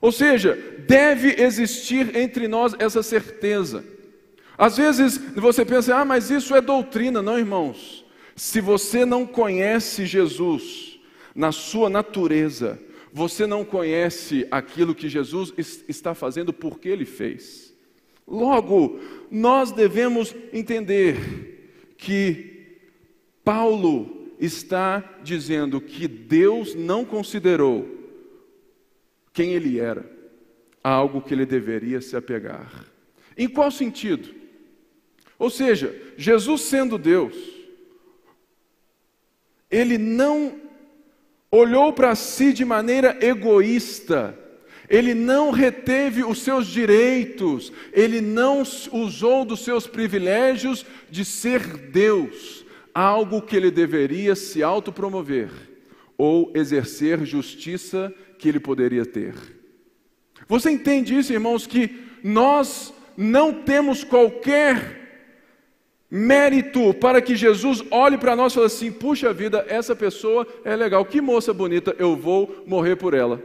Ou 0.00 0.12
seja, 0.12 0.56
deve 0.86 1.42
existir 1.42 2.14
entre 2.14 2.46
nós 2.46 2.74
essa 2.78 3.02
certeza. 3.02 3.84
Às 4.56 4.76
vezes 4.76 5.18
você 5.34 5.64
pensa, 5.64 5.96
ah, 5.96 6.04
mas 6.04 6.30
isso 6.30 6.54
é 6.54 6.60
doutrina. 6.60 7.22
Não, 7.22 7.38
irmãos. 7.38 8.04
Se 8.36 8.60
você 8.60 9.04
não 9.04 9.26
conhece 9.26 10.06
Jesus, 10.06 11.00
na 11.34 11.52
sua 11.52 11.88
natureza, 11.88 12.78
você 13.12 13.46
não 13.46 13.64
conhece 13.64 14.46
aquilo 14.50 14.94
que 14.94 15.08
Jesus 15.08 15.52
está 15.88 16.14
fazendo 16.14 16.52
porque 16.52 16.88
ele 16.88 17.04
fez. 17.04 17.72
Logo, 18.26 19.00
nós 19.30 19.72
devemos 19.72 20.34
entender 20.52 21.94
que 21.96 22.57
Paulo 23.48 24.34
está 24.38 25.02
dizendo 25.22 25.80
que 25.80 26.06
Deus 26.06 26.74
não 26.74 27.02
considerou 27.02 27.88
quem 29.32 29.54
ele 29.54 29.80
era 29.80 30.04
algo 30.84 31.22
que 31.22 31.32
ele 31.32 31.46
deveria 31.46 32.02
se 32.02 32.14
apegar. 32.14 32.84
Em 33.38 33.48
qual 33.48 33.70
sentido? 33.70 34.34
Ou 35.38 35.48
seja, 35.48 35.98
Jesus 36.14 36.60
sendo 36.60 36.98
Deus, 36.98 37.34
ele 39.70 39.96
não 39.96 40.60
olhou 41.50 41.94
para 41.94 42.14
si 42.14 42.52
de 42.52 42.66
maneira 42.66 43.16
egoísta, 43.18 44.38
ele 44.90 45.14
não 45.14 45.52
reteve 45.52 46.22
os 46.22 46.42
seus 46.42 46.66
direitos, 46.66 47.72
ele 47.94 48.20
não 48.20 48.62
usou 48.92 49.46
dos 49.46 49.64
seus 49.64 49.86
privilégios 49.86 50.84
de 51.08 51.24
ser 51.24 51.66
Deus, 51.88 52.57
algo 52.98 53.40
que 53.40 53.54
ele 53.54 53.70
deveria 53.70 54.34
se 54.34 54.60
autopromover 54.60 55.50
ou 56.16 56.50
exercer 56.52 57.24
justiça 57.24 58.12
que 58.36 58.48
ele 58.48 58.58
poderia 58.58 59.06
ter. 59.06 59.34
Você 60.48 60.72
entende 60.72 61.16
isso, 61.16 61.32
irmãos, 61.32 61.64
que 61.64 61.96
nós 62.24 62.92
não 63.16 63.52
temos 63.52 64.02
qualquer 64.02 64.96
mérito 66.10 66.92
para 66.94 67.22
que 67.22 67.36
Jesus 67.36 67.84
olhe 67.88 68.18
para 68.18 68.34
nós 68.34 68.52
e 68.52 68.54
fale 68.56 68.66
assim: 68.66 68.90
puxa 68.90 69.32
vida, 69.32 69.64
essa 69.68 69.94
pessoa 69.94 70.44
é 70.64 70.74
legal, 70.74 71.04
que 71.04 71.20
moça 71.20 71.54
bonita, 71.54 71.94
eu 72.00 72.16
vou 72.16 72.64
morrer 72.66 72.96
por 72.96 73.14
ela. 73.14 73.40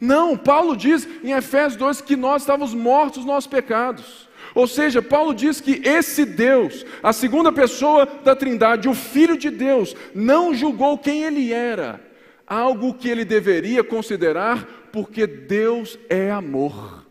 Não, 0.00 0.36
Paulo 0.36 0.76
diz 0.76 1.08
em 1.22 1.30
Efésios 1.30 1.76
2 1.76 2.00
que 2.00 2.16
nós 2.16 2.42
estávamos 2.42 2.74
mortos 2.74 3.18
nos 3.18 3.26
nossos 3.26 3.48
pecados. 3.48 4.28
Ou 4.54 4.66
seja, 4.66 5.00
Paulo 5.00 5.34
diz 5.34 5.60
que 5.60 5.80
esse 5.84 6.24
Deus, 6.24 6.84
a 7.02 7.12
segunda 7.12 7.50
pessoa 7.50 8.06
da 8.06 8.36
Trindade, 8.36 8.88
o 8.88 8.94
Filho 8.94 9.36
de 9.36 9.50
Deus, 9.50 9.94
não 10.14 10.54
julgou 10.54 10.98
quem 10.98 11.24
ele 11.24 11.52
era, 11.52 12.00
algo 12.46 12.94
que 12.94 13.08
ele 13.08 13.24
deveria 13.24 13.82
considerar, 13.82 14.88
porque 14.92 15.26
Deus 15.26 15.98
é 16.08 16.30
amor. 16.30 17.06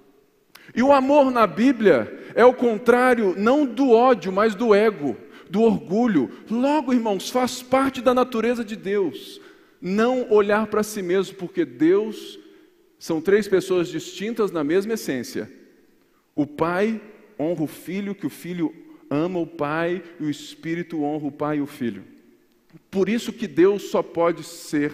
E 0.76 0.84
o 0.84 0.94
amor 0.94 1.32
na 1.32 1.48
Bíblia 1.48 2.32
é 2.36 2.46
o 2.46 2.54
contrário 2.54 3.34
não 3.38 3.66
do 3.66 3.92
ódio, 3.92 4.32
mas 4.32 4.56
do 4.56 4.74
ego, 4.74 5.18
do 5.50 5.62
orgulho. 5.64 6.30
Logo, 6.50 6.94
irmãos, 6.94 7.30
faz 7.30 7.62
parte 7.62 8.02
da 8.02 8.14
natureza 8.14 8.64
de 8.64 8.76
Deus 8.76 9.42
não 9.82 10.32
olhar 10.32 10.68
para 10.68 10.84
si 10.84 11.02
mesmo, 11.02 11.36
porque 11.36 11.66
Deus 11.66 12.40
são 13.00 13.20
três 13.20 13.48
pessoas 13.48 13.88
distintas 13.88 14.52
na 14.52 14.64
mesma 14.64 14.94
essência. 14.94 15.52
O 16.36 16.46
Pai 16.46 17.02
honra 17.42 17.64
o 17.64 17.68
Filho, 17.68 18.14
que 18.14 18.28
o 18.28 18.30
Filho 18.30 18.74
ama 19.10 19.40
o 19.40 19.48
Pai, 19.48 20.04
e 20.20 20.24
o 20.24 20.30
Espírito 20.30 21.02
honra 21.02 21.28
o 21.28 21.32
Pai 21.32 21.58
e 21.58 21.62
o 21.62 21.68
Filho. 21.68 22.04
Por 22.90 23.10
isso 23.10 23.34
que 23.34 23.48
Deus 23.48 23.90
só 23.90 24.04
pode 24.04 24.44
ser 24.44 24.92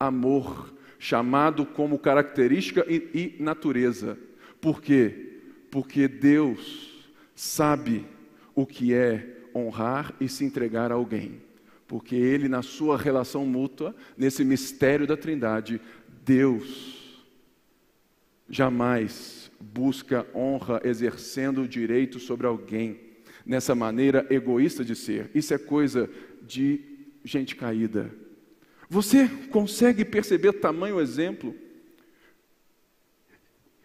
amor, 0.00 0.74
chamado 0.98 1.66
como 1.66 1.98
característica 1.98 2.84
e, 2.88 3.36
e 3.38 3.42
natureza. 3.42 4.18
Por 4.60 4.80
quê? 4.80 5.32
porque 5.72 6.06
Deus 6.06 7.08
sabe 7.34 8.06
o 8.54 8.66
que 8.66 8.92
é 8.92 9.38
honrar 9.56 10.14
e 10.20 10.28
se 10.28 10.44
entregar 10.44 10.92
a 10.92 10.96
alguém. 10.96 11.40
Porque 11.88 12.14
Ele, 12.14 12.46
na 12.46 12.60
sua 12.60 12.98
relação 12.98 13.46
mútua, 13.46 13.96
nesse 14.14 14.44
mistério 14.44 15.06
da 15.06 15.16
Trindade, 15.16 15.80
Deus 16.26 17.01
jamais 18.48 19.50
busca 19.60 20.26
honra 20.34 20.80
exercendo 20.84 21.62
o 21.62 21.68
direito 21.68 22.18
sobre 22.18 22.46
alguém, 22.46 23.00
nessa 23.44 23.74
maneira 23.74 24.26
egoísta 24.30 24.84
de 24.84 24.94
ser. 24.94 25.30
Isso 25.34 25.52
é 25.54 25.58
coisa 25.58 26.08
de 26.42 26.80
gente 27.24 27.56
caída. 27.56 28.14
Você 28.88 29.28
consegue 29.50 30.04
perceber 30.04 30.52
tamanho 30.54 31.00
exemplo? 31.00 31.54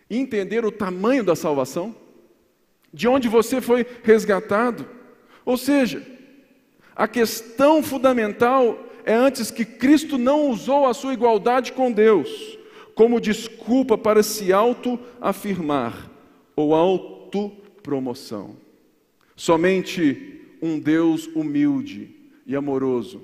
entender 0.10 0.66
o 0.66 0.72
tamanho 0.72 1.24
da 1.24 1.36
salvação, 1.36 1.96
de 2.94 3.08
onde 3.08 3.28
você 3.28 3.60
foi 3.60 3.86
resgatado. 4.04 4.88
Ou 5.46 5.58
seja, 5.58 6.06
a 6.96 7.08
questão 7.08 7.84
fundamental 7.84 8.86
é 9.06 9.14
antes 9.14 9.52
que 9.52 9.66
Cristo 9.66 10.18
não 10.18 10.50
usou 10.50 10.86
a 10.86 10.94
sua 10.94 11.14
igualdade 11.14 11.74
com 11.74 11.92
Deus 11.92 12.57
como 12.98 13.22
desculpa 13.22 13.96
para 13.96 14.24
se 14.24 14.52
auto-afirmar 14.52 16.10
ou 16.56 16.74
autopromoção. 16.74 18.56
Somente 19.36 20.42
um 20.60 20.80
Deus 20.80 21.28
humilde 21.28 22.10
e 22.44 22.56
amoroso 22.56 23.22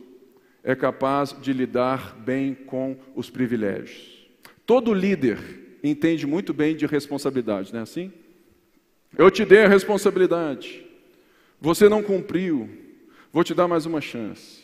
é 0.64 0.76
capaz 0.76 1.36
de 1.42 1.52
lidar 1.52 2.16
bem 2.20 2.54
com 2.54 2.96
os 3.16 3.32
privilégios. 3.32 4.30
Todo 4.64 4.94
líder 4.94 5.40
entende 5.84 6.28
muito 6.28 6.54
bem 6.54 6.76
de 6.76 6.86
responsabilidade, 6.86 7.74
não 7.74 7.80
é 7.80 7.84
assim? 7.84 8.14
Eu 9.18 9.32
te 9.32 9.44
dei 9.44 9.64
a 9.64 9.68
responsabilidade, 9.68 10.86
você 11.60 11.90
não 11.90 12.04
cumpriu, 12.04 12.70
vou 13.32 13.44
te 13.44 13.56
dar 13.56 13.68
mais 13.68 13.88
uma 13.88 14.02
chance. 14.02 14.62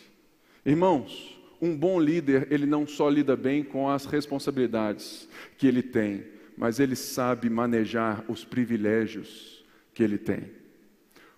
Irmãos, 0.64 1.39
um 1.62 1.76
bom 1.76 2.00
líder, 2.00 2.48
ele 2.50 2.66
não 2.66 2.88
só 2.88 3.10
lida 3.10 3.36
bem 3.36 3.64
com 3.64 3.90
as 3.90 4.06
responsabilidades 4.06 5.28
que 5.58 5.68
ele 5.68 5.82
tem, 5.82 6.26
mas 6.58 6.80
ele 6.80 6.96
sabe 6.96 7.50
manejar 7.50 8.24
os 8.28 8.46
privilégios 8.46 9.64
que 9.94 10.04
ele 10.04 10.18
tem. 10.18 10.52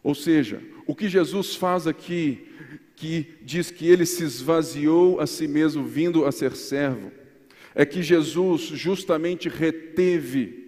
Ou 0.04 0.16
seja, 0.16 0.62
o 0.86 0.96
que 0.96 1.08
Jesus 1.08 1.56
faz 1.56 1.88
aqui, 1.88 2.48
que 2.96 3.36
diz 3.42 3.72
que 3.72 3.88
ele 3.88 4.06
se 4.06 4.24
esvaziou 4.24 5.20
a 5.20 5.28
si 5.28 5.48
mesmo, 5.48 5.84
vindo 5.84 6.25
a 6.25 6.32
ser 6.32 6.56
servo, 6.56 7.12
é 7.74 7.86
que 7.86 8.01
Jesus 8.01 8.62
justamente 8.62 9.48
reteve 9.48 10.62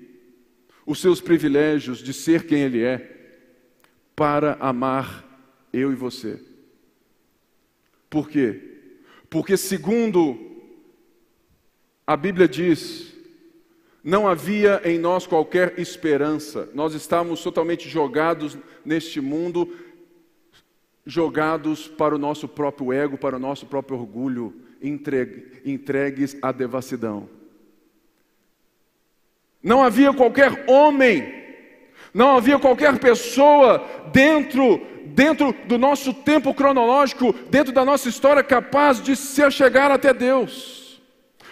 os 0.86 1.00
seus 1.00 1.22
privilégios 1.22 2.00
de 2.00 2.14
ser 2.14 2.46
quem 2.46 2.62
Ele 2.62 2.84
é, 2.84 3.10
para 4.16 4.54
amar 4.60 5.24
eu 5.72 5.92
e 5.92 5.96
você. 5.96 6.40
Por 8.10 8.30
quê? 8.30 8.73
Porque, 9.34 9.58
segundo 9.58 10.38
a 12.06 12.16
Bíblia 12.16 12.48
diz, 12.48 13.16
não 14.04 14.28
havia 14.28 14.80
em 14.86 15.00
nós 15.00 15.26
qualquer 15.26 15.80
esperança, 15.80 16.70
nós 16.72 16.94
estávamos 16.94 17.42
totalmente 17.42 17.90
jogados 17.90 18.56
neste 18.86 19.20
mundo, 19.20 19.76
jogados 21.04 21.88
para 21.88 22.14
o 22.14 22.20
nosso 22.20 22.48
próprio 22.48 22.94
ego, 22.94 23.18
para 23.18 23.38
o 23.38 23.40
nosso 23.40 23.66
próprio 23.66 23.98
orgulho, 23.98 24.54
entregues 25.66 26.38
à 26.40 26.52
devassidão. 26.52 27.28
Não 29.64 29.82
havia 29.82 30.14
qualquer 30.14 30.70
homem, 30.70 31.34
não 32.14 32.38
havia 32.38 32.60
qualquer 32.60 33.00
pessoa 33.00 33.84
dentro 34.14 34.93
dentro 35.06 35.54
do 35.68 35.78
nosso 35.78 36.14
tempo 36.14 36.54
cronológico, 36.54 37.34
dentro 37.50 37.74
da 37.74 37.84
nossa 37.84 38.10
história 38.10 38.44
capaz 38.44 39.02
de 39.02 39.16
se 39.16 39.50
chegar 39.52 39.92
até 39.92 40.14
Deus. 40.14 41.02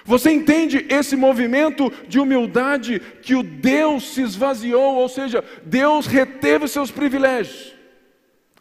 Você 0.04 0.32
entende 0.32 0.86
esse 0.90 1.16
movimento 1.16 1.92
de 2.08 2.20
humildade 2.20 3.00
que 3.22 3.36
o 3.36 3.44
Deus 3.44 4.14
se 4.14 4.22
esvaziou, 4.22 4.96
ou 4.96 5.08
seja, 5.08 5.44
Deus 5.64 6.08
reteve 6.08 6.68
seus 6.68 6.90
privilégios. 6.90 7.74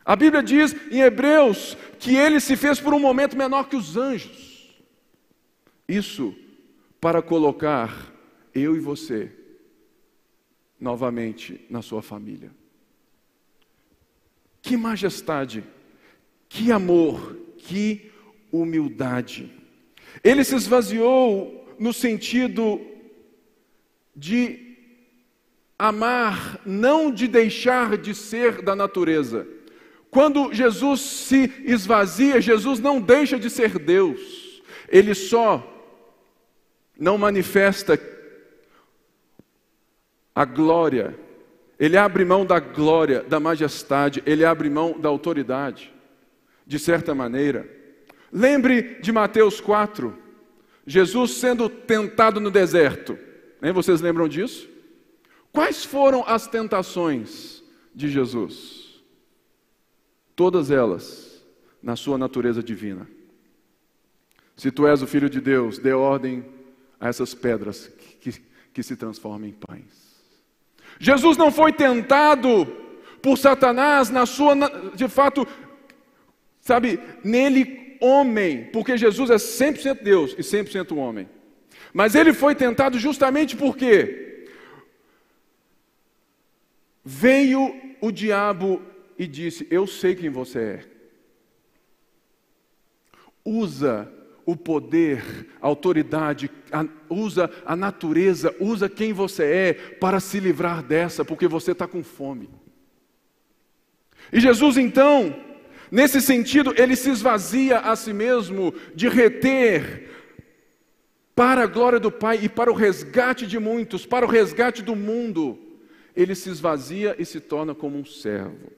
A 0.04 0.16
Bíblia 0.16 0.42
diz 0.42 0.74
em 0.90 1.00
Hebreus 1.00 1.76
que 1.98 2.16
ele 2.16 2.40
se 2.40 2.56
fez 2.56 2.80
por 2.80 2.92
um 2.92 3.00
momento 3.00 3.36
menor 3.36 3.68
que 3.68 3.76
os 3.76 3.96
anjos. 3.96 4.70
Isso 5.88 6.34
para 7.00 7.22
colocar 7.22 8.12
eu 8.54 8.76
e 8.76 8.80
você 8.80 9.32
novamente 10.78 11.64
na 11.70 11.82
sua 11.82 12.02
família. 12.02 12.50
Que 14.62 14.76
majestade, 14.76 15.64
que 16.48 16.70
amor, 16.70 17.36
que 17.58 18.10
humildade. 18.52 19.50
Ele 20.22 20.44
se 20.44 20.54
esvaziou 20.54 21.76
no 21.78 21.92
sentido 21.92 22.80
de 24.14 24.76
amar, 25.78 26.60
não 26.66 27.10
de 27.10 27.26
deixar 27.26 27.96
de 27.96 28.14
ser 28.14 28.60
da 28.60 28.76
natureza. 28.76 29.46
Quando 30.10 30.52
Jesus 30.52 31.00
se 31.00 31.50
esvazia, 31.64 32.40
Jesus 32.40 32.80
não 32.80 33.00
deixa 33.00 33.38
de 33.38 33.48
ser 33.48 33.78
Deus, 33.78 34.62
ele 34.88 35.14
só 35.14 35.66
não 36.98 37.16
manifesta 37.16 37.98
a 40.34 40.44
glória, 40.44 41.18
ele 41.80 41.96
abre 41.96 42.24
mão 42.24 42.46
da 42.46 42.60
glória, 42.60 43.22
da 43.22 43.40
majestade, 43.40 44.22
ele 44.24 44.44
abre 44.44 44.70
mão 44.70 45.00
da 45.00 45.08
autoridade, 45.08 45.92
de 46.64 46.78
certa 46.78 47.12
maneira. 47.14 47.68
Lembre 48.32 49.00
de 49.00 49.10
Mateus 49.10 49.60
4, 49.60 50.16
Jesus 50.86 51.32
sendo 51.32 51.68
tentado 51.68 52.38
no 52.38 52.50
deserto. 52.50 53.18
Nem 53.60 53.72
vocês 53.72 54.00
lembram 54.00 54.28
disso? 54.28 54.68
Quais 55.50 55.84
foram 55.84 56.22
as 56.26 56.46
tentações 56.46 57.64
de 57.92 58.08
Jesus? 58.08 58.80
todas 60.40 60.70
elas 60.70 61.44
na 61.82 61.96
sua 61.96 62.16
natureza 62.16 62.62
divina. 62.62 63.06
Se 64.56 64.70
tu 64.70 64.86
és 64.86 65.02
o 65.02 65.06
Filho 65.06 65.28
de 65.28 65.38
Deus, 65.38 65.78
dê 65.78 65.92
ordem 65.92 66.42
a 66.98 67.08
essas 67.08 67.34
pedras 67.34 67.88
que, 67.88 68.32
que, 68.32 68.42
que 68.72 68.82
se 68.82 68.96
transformem 68.96 69.50
em 69.50 69.52
pães. 69.52 69.99
Jesus 71.02 71.38
não 71.38 71.50
foi 71.50 71.72
tentado 71.72 72.66
por 73.22 73.38
Satanás 73.38 74.10
na 74.10 74.26
sua, 74.26 74.54
de 74.94 75.08
fato, 75.08 75.48
sabe, 76.60 77.00
nele 77.24 77.96
homem, 78.02 78.64
porque 78.70 78.98
Jesus 78.98 79.30
é 79.30 79.36
100% 79.36 80.02
Deus 80.02 80.32
e 80.32 80.42
100% 80.42 80.94
homem. 80.94 81.26
Mas 81.92 82.14
ele 82.14 82.34
foi 82.34 82.54
tentado 82.54 82.98
justamente 82.98 83.56
porque 83.56 84.46
veio 87.02 87.74
o 88.02 88.12
diabo 88.12 88.82
e 89.18 89.26
disse: 89.26 89.66
Eu 89.70 89.86
sei 89.86 90.14
quem 90.14 90.28
você 90.28 90.58
é. 90.58 90.84
Usa 93.42 94.12
o 94.44 94.56
poder, 94.56 95.46
a 95.60 95.66
autoridade, 95.66 96.50
a, 96.72 96.84
usa 97.08 97.50
a 97.64 97.76
natureza, 97.76 98.54
usa 98.60 98.88
quem 98.88 99.12
você 99.12 99.44
é 99.44 99.72
para 99.74 100.20
se 100.20 100.40
livrar 100.40 100.82
dessa, 100.82 101.24
porque 101.24 101.46
você 101.46 101.72
está 101.72 101.86
com 101.86 102.02
fome. 102.02 102.48
E 104.32 104.40
Jesus 104.40 104.76
então, 104.76 105.34
nesse 105.90 106.20
sentido, 106.20 106.74
ele 106.76 106.96
se 106.96 107.10
esvazia 107.10 107.78
a 107.78 107.96
si 107.96 108.12
mesmo 108.12 108.74
de 108.94 109.08
reter 109.08 110.08
para 111.34 111.62
a 111.62 111.66
glória 111.66 111.98
do 111.98 112.12
Pai 112.12 112.40
e 112.42 112.48
para 112.48 112.70
o 112.70 112.74
resgate 112.74 113.46
de 113.46 113.58
muitos, 113.58 114.04
para 114.04 114.26
o 114.26 114.28
resgate 114.28 114.82
do 114.82 114.94
mundo. 114.94 115.58
Ele 116.14 116.34
se 116.34 116.50
esvazia 116.50 117.16
e 117.18 117.24
se 117.24 117.40
torna 117.40 117.74
como 117.74 117.96
um 117.96 118.04
servo. 118.04 118.72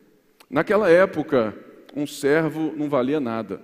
Naquela 0.48 0.88
época, 0.88 1.56
um 1.96 2.06
servo 2.06 2.72
não 2.76 2.88
valia 2.88 3.18
nada. 3.18 3.60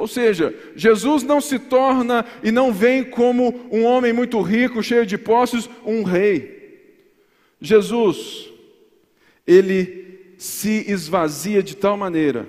Ou 0.00 0.08
seja, 0.08 0.54
Jesus 0.74 1.22
não 1.22 1.42
se 1.42 1.58
torna 1.58 2.24
e 2.42 2.50
não 2.50 2.72
vem 2.72 3.04
como 3.04 3.68
um 3.70 3.84
homem 3.84 4.14
muito 4.14 4.40
rico, 4.40 4.82
cheio 4.82 5.04
de 5.04 5.18
posses, 5.18 5.68
um 5.84 6.02
rei. 6.02 6.58
Jesus, 7.60 8.50
ele 9.46 10.34
se 10.38 10.90
esvazia 10.90 11.62
de 11.62 11.76
tal 11.76 11.98
maneira 11.98 12.48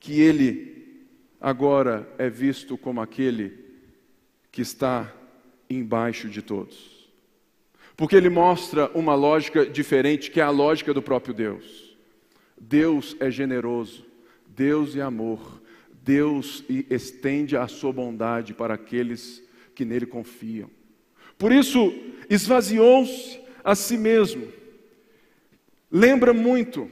que 0.00 0.22
ele 0.22 0.96
agora 1.38 2.08
é 2.16 2.30
visto 2.30 2.78
como 2.78 3.02
aquele 3.02 3.52
que 4.50 4.62
está 4.62 5.12
embaixo 5.68 6.30
de 6.30 6.40
todos. 6.40 7.10
Porque 7.94 8.16
ele 8.16 8.30
mostra 8.30 8.90
uma 8.94 9.14
lógica 9.14 9.66
diferente, 9.66 10.30
que 10.30 10.40
é 10.40 10.44
a 10.44 10.50
lógica 10.50 10.94
do 10.94 11.02
próprio 11.02 11.34
Deus. 11.34 11.94
Deus 12.58 13.14
é 13.20 13.30
generoso, 13.30 14.06
Deus 14.46 14.96
é 14.96 15.02
amor, 15.02 15.57
Deus 16.08 16.64
estende 16.88 17.54
a 17.54 17.68
sua 17.68 17.92
bondade 17.92 18.54
para 18.54 18.72
aqueles 18.72 19.42
que 19.74 19.84
nele 19.84 20.06
confiam. 20.06 20.70
Por 21.36 21.52
isso, 21.52 21.92
esvaziou-se 22.30 23.38
a 23.62 23.74
si 23.74 23.98
mesmo. 23.98 24.48
Lembra 25.92 26.32
muito 26.32 26.90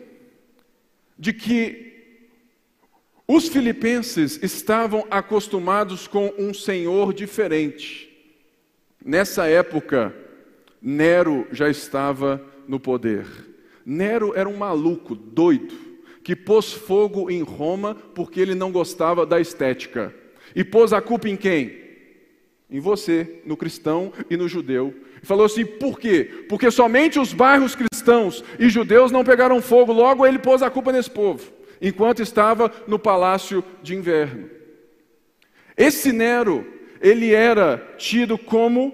de 1.18 1.32
que 1.32 1.94
os 3.26 3.48
filipenses 3.48 4.38
estavam 4.42 5.06
acostumados 5.10 6.06
com 6.06 6.34
um 6.38 6.52
senhor 6.52 7.14
diferente. 7.14 8.14
Nessa 9.02 9.46
época, 9.46 10.14
Nero 10.78 11.48
já 11.50 11.70
estava 11.70 12.44
no 12.68 12.78
poder. 12.78 13.26
Nero 13.82 14.34
era 14.36 14.46
um 14.46 14.58
maluco, 14.58 15.14
doido, 15.14 15.85
que 16.26 16.34
pôs 16.34 16.72
fogo 16.72 17.30
em 17.30 17.40
Roma 17.42 17.94
porque 17.94 18.40
ele 18.40 18.56
não 18.56 18.72
gostava 18.72 19.24
da 19.24 19.40
estética. 19.40 20.12
E 20.56 20.64
pôs 20.64 20.92
a 20.92 21.00
culpa 21.00 21.28
em 21.28 21.36
quem? 21.36 21.78
Em 22.68 22.80
você, 22.80 23.42
no 23.46 23.56
cristão 23.56 24.12
e 24.28 24.36
no 24.36 24.48
judeu. 24.48 24.92
E 25.22 25.24
falou 25.24 25.46
assim: 25.46 25.64
por 25.64 26.00
quê? 26.00 26.28
Porque 26.48 26.68
somente 26.68 27.20
os 27.20 27.32
bairros 27.32 27.76
cristãos 27.76 28.42
e 28.58 28.68
judeus 28.68 29.12
não 29.12 29.22
pegaram 29.22 29.62
fogo, 29.62 29.92
logo 29.92 30.26
ele 30.26 30.40
pôs 30.40 30.64
a 30.64 30.68
culpa 30.68 30.90
nesse 30.90 31.08
povo, 31.08 31.48
enquanto 31.80 32.22
estava 32.22 32.72
no 32.88 32.98
palácio 32.98 33.62
de 33.80 33.94
inverno. 33.94 34.50
Esse 35.76 36.10
Nero, 36.10 36.66
ele 37.00 37.32
era 37.32 37.94
tido 37.98 38.36
como 38.36 38.92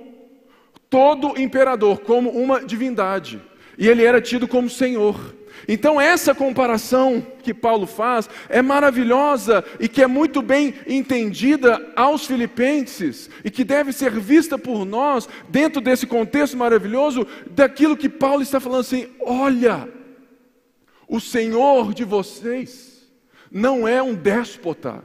todo 0.90 1.40
imperador, 1.40 2.00
como 2.00 2.28
uma 2.28 2.62
divindade 2.62 3.40
e 3.78 3.88
ele 3.88 4.04
era 4.04 4.20
tido 4.20 4.46
como 4.46 4.68
Senhor. 4.68 5.34
Então, 5.68 6.00
essa 6.00 6.34
comparação 6.34 7.24
que 7.42 7.54
Paulo 7.54 7.86
faz 7.86 8.28
é 8.48 8.60
maravilhosa 8.60 9.64
e 9.78 9.88
que 9.88 10.02
é 10.02 10.06
muito 10.06 10.42
bem 10.42 10.74
entendida 10.86 11.92
aos 11.94 12.26
filipenses 12.26 13.30
e 13.44 13.50
que 13.50 13.64
deve 13.64 13.92
ser 13.92 14.12
vista 14.18 14.58
por 14.58 14.84
nós, 14.84 15.28
dentro 15.48 15.80
desse 15.80 16.06
contexto 16.06 16.56
maravilhoso, 16.56 17.26
daquilo 17.50 17.96
que 17.96 18.08
Paulo 18.08 18.42
está 18.42 18.58
falando 18.58 18.80
assim: 18.80 19.08
olha, 19.20 19.88
o 21.08 21.20
Senhor 21.20 21.94
de 21.94 22.04
vocês 22.04 23.10
não 23.50 23.86
é 23.86 24.02
um 24.02 24.14
déspota, 24.14 25.04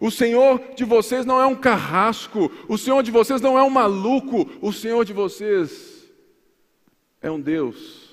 o 0.00 0.10
Senhor 0.10 0.60
de 0.74 0.84
vocês 0.84 1.26
não 1.26 1.40
é 1.40 1.46
um 1.46 1.56
carrasco, 1.56 2.50
o 2.68 2.78
Senhor 2.78 3.02
de 3.02 3.10
vocês 3.10 3.40
não 3.40 3.58
é 3.58 3.62
um 3.62 3.70
maluco, 3.70 4.50
o 4.62 4.72
Senhor 4.72 5.04
de 5.04 5.12
vocês 5.12 6.08
é 7.20 7.30
um 7.30 7.40
Deus 7.40 8.09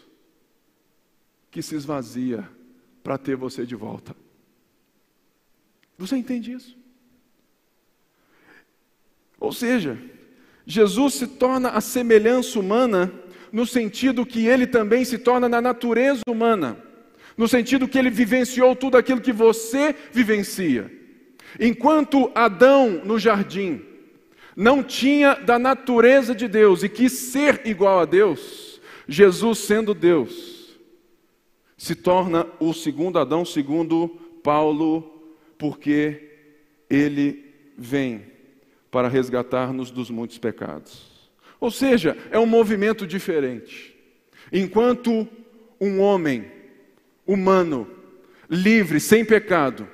que 1.57 1.63
se 1.63 1.73
esvazia 1.73 2.47
para 3.03 3.17
ter 3.17 3.35
você 3.35 3.65
de 3.65 3.73
volta. 3.73 4.15
Você 5.97 6.15
entende 6.15 6.51
isso? 6.51 6.77
Ou 9.39 9.51
seja, 9.51 9.97
Jesus 10.67 11.15
se 11.15 11.25
torna 11.25 11.69
a 11.69 11.81
semelhança 11.81 12.59
humana 12.59 13.11
no 13.51 13.65
sentido 13.65 14.23
que 14.23 14.45
ele 14.45 14.67
também 14.67 15.03
se 15.03 15.17
torna 15.17 15.49
na 15.49 15.59
natureza 15.59 16.21
humana, 16.29 16.77
no 17.35 17.47
sentido 17.47 17.87
que 17.87 17.97
ele 17.97 18.11
vivenciou 18.11 18.75
tudo 18.75 18.95
aquilo 18.95 19.19
que 19.19 19.33
você 19.33 19.95
vivencia. 20.11 20.91
Enquanto 21.59 22.31
Adão 22.35 23.01
no 23.03 23.17
jardim 23.17 23.81
não 24.55 24.83
tinha 24.83 25.33
da 25.33 25.57
natureza 25.57 26.35
de 26.35 26.47
Deus 26.47 26.83
e 26.83 26.89
quis 26.89 27.13
ser 27.13 27.63
igual 27.65 27.99
a 27.99 28.05
Deus, 28.05 28.79
Jesus, 29.07 29.57
sendo 29.57 29.95
Deus, 29.95 30.56
se 31.77 31.93
torna 31.93 32.47
o 32.59 32.73
segundo 32.73 33.19
Adão, 33.19 33.45
segundo 33.45 34.09
Paulo, 34.43 35.31
porque 35.57 36.31
ele 36.89 37.45
vem 37.77 38.23
para 38.89 39.07
resgatar-nos 39.07 39.91
dos 39.91 40.09
muitos 40.09 40.39
pecados. 40.39 41.29
Ou 41.59 41.69
seja, 41.69 42.17
é 42.31 42.39
um 42.39 42.45
movimento 42.45 43.05
diferente. 43.05 43.95
Enquanto 44.51 45.27
um 45.79 45.99
homem 45.99 46.51
humano, 47.25 47.87
livre, 48.49 48.99
sem 48.99 49.23
pecado, 49.23 49.87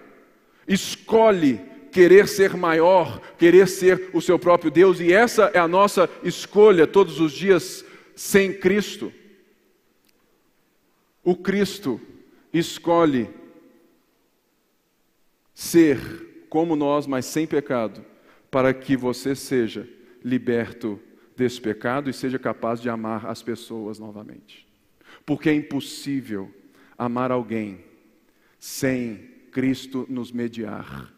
escolhe 0.68 1.60
querer 1.92 2.28
ser 2.28 2.56
maior, 2.56 3.22
querer 3.38 3.68
ser 3.68 4.10
o 4.14 4.22
seu 4.22 4.40
próprio 4.40 4.72
Deus, 4.72 5.00
e 5.00 5.12
essa 5.12 5.52
é 5.54 5.60
a 5.60 5.68
nossa 5.68 6.10
escolha 6.24 6.88
todos 6.88 7.20
os 7.20 7.32
dias 7.32 7.86
sem 8.16 8.54
Cristo. 8.54 9.12
O 11.24 11.36
Cristo 11.36 12.02
escolhe 12.52 13.30
ser 15.54 16.46
como 16.50 16.76
nós, 16.76 17.08
mas 17.08 17.26
sem 17.26 17.48
pecado, 17.48 18.04
para 18.52 18.74
que 18.74 18.98
você 18.98 19.36
seja 19.36 19.88
liberto 20.24 21.00
desse 21.36 21.60
pecado 21.60 22.10
e 22.10 22.14
seja 22.14 22.38
capaz 22.38 22.82
de 22.82 22.90
amar 22.90 23.26
as 23.26 23.42
pessoas 23.42 23.98
novamente. 23.98 24.68
Porque 25.26 25.50
é 25.50 25.54
impossível 25.54 26.54
amar 26.98 27.32
alguém 27.32 27.84
sem 28.60 29.32
Cristo 29.52 30.06
nos 30.10 30.32
mediar. 30.32 31.14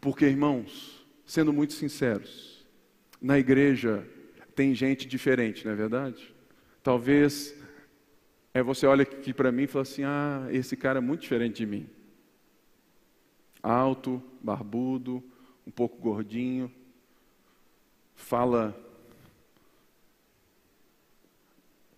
Porque, 0.00 0.24
irmãos, 0.24 1.06
sendo 1.26 1.52
muito 1.52 1.74
sinceros, 1.74 2.66
na 3.20 3.38
igreja 3.38 4.06
tem 4.54 4.74
gente 4.74 5.06
diferente, 5.06 5.64
não 5.64 5.72
é 5.72 5.76
verdade? 5.76 6.34
Talvez 6.82 7.54
é 8.52 8.62
você 8.62 8.86
olha 8.86 9.02
aqui 9.02 9.32
para 9.32 9.52
mim 9.52 9.62
e 9.62 9.66
fala 9.66 9.82
assim: 9.82 10.02
ah, 10.04 10.48
esse 10.50 10.76
cara 10.76 10.98
é 10.98 11.00
muito 11.00 11.22
diferente 11.22 11.56
de 11.56 11.66
mim. 11.66 11.88
Alto, 13.62 14.22
barbudo, 14.40 15.22
um 15.66 15.70
pouco 15.70 15.98
gordinho, 15.98 16.70
fala. 18.14 18.76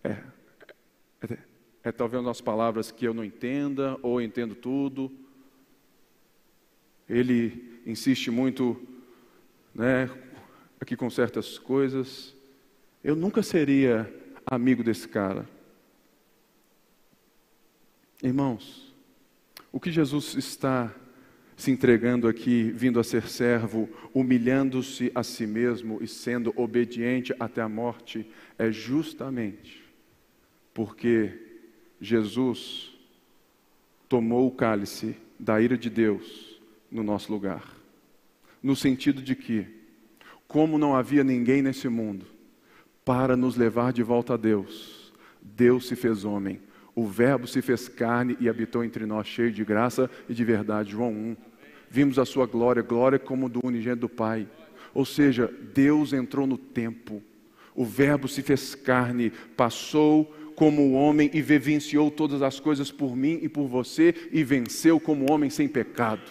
É, 0.03 0.21
é, 1.21 1.37
é 1.85 1.91
talvez 1.91 2.21
umas 2.21 2.41
palavras 2.41 2.91
que 2.91 3.05
eu 3.05 3.13
não 3.13 3.23
entenda, 3.23 3.97
ou 4.01 4.21
entendo 4.21 4.53
tudo. 4.53 5.11
Ele 7.09 7.81
insiste 7.85 8.29
muito, 8.29 8.81
né, 9.73 10.09
aqui 10.79 10.95
com 10.95 11.09
certas 11.09 11.57
coisas. 11.57 12.35
Eu 13.03 13.15
nunca 13.15 13.41
seria 13.41 14.13
amigo 14.45 14.83
desse 14.83 15.07
cara. 15.07 15.47
Irmãos, 18.23 18.95
o 19.69 19.81
que 19.81 19.91
Jesus 19.91 20.35
está 20.35 20.95
se 21.57 21.71
entregando 21.71 22.25
aqui, 22.25 22.71
vindo 22.71 22.97
a 22.97 23.03
ser 23.03 23.27
servo, 23.27 23.89
humilhando-se 24.13 25.11
a 25.13 25.21
si 25.23 25.45
mesmo 25.45 25.99
e 26.01 26.07
sendo 26.07 26.53
obediente 26.55 27.35
até 27.37 27.61
a 27.61 27.67
morte, 27.67 28.25
é 28.57 28.71
justamente 28.71 29.83
porque 30.73 31.37
Jesus 31.99 32.97
tomou 34.07 34.47
o 34.47 34.51
cálice 34.51 35.17
da 35.37 35.61
ira 35.61 35.77
de 35.77 35.89
Deus 35.89 36.61
no 36.89 37.03
nosso 37.03 37.29
lugar. 37.29 37.75
No 38.61 38.73
sentido 38.73 39.21
de 39.21 39.35
que, 39.35 39.67
como 40.47 40.77
não 40.77 40.95
havia 40.95 41.25
ninguém 41.25 41.61
nesse 41.61 41.89
mundo 41.89 42.25
para 43.03 43.35
nos 43.35 43.57
levar 43.57 43.91
de 43.91 44.01
volta 44.01 44.35
a 44.35 44.37
Deus, 44.37 45.13
Deus 45.41 45.89
se 45.89 45.95
fez 45.97 46.23
homem 46.23 46.61
o 46.95 47.05
Verbo 47.05 47.47
se 47.47 47.61
fez 47.61 47.87
carne 47.87 48.37
e 48.39 48.47
habitou 48.47 48.83
entre 48.83 49.05
nós, 49.05 49.27
cheio 49.27 49.51
de 49.51 49.63
graça 49.65 50.09
e 50.29 50.33
de 50.33 50.43
verdade. 50.43 50.91
João 50.91 51.11
1. 51.11 51.37
Vimos 51.89 52.19
a 52.19 52.25
sua 52.25 52.45
glória, 52.45 52.81
glória 52.81 53.17
como 53.17 53.49
do 53.49 53.59
unigênito 53.63 54.01
do 54.01 54.09
Pai. 54.09 54.47
Ou 54.93 55.05
seja, 55.05 55.51
Deus 55.73 56.13
entrou 56.13 56.45
no 56.45 56.57
tempo. 56.57 57.21
O 57.75 57.83
Verbo 57.83 58.27
se 58.27 58.43
fez 58.43 58.75
carne, 58.75 59.31
passou 59.57 60.25
como 60.55 60.93
homem 60.93 61.31
e 61.33 61.41
vivenciou 61.41 62.11
todas 62.11 62.43
as 62.43 62.59
coisas 62.59 62.91
por 62.91 63.15
mim 63.15 63.39
e 63.41 63.49
por 63.49 63.67
você 63.67 64.13
e 64.31 64.43
venceu 64.43 64.99
como 64.99 65.31
homem 65.31 65.49
sem 65.49 65.67
pecado. 65.67 66.21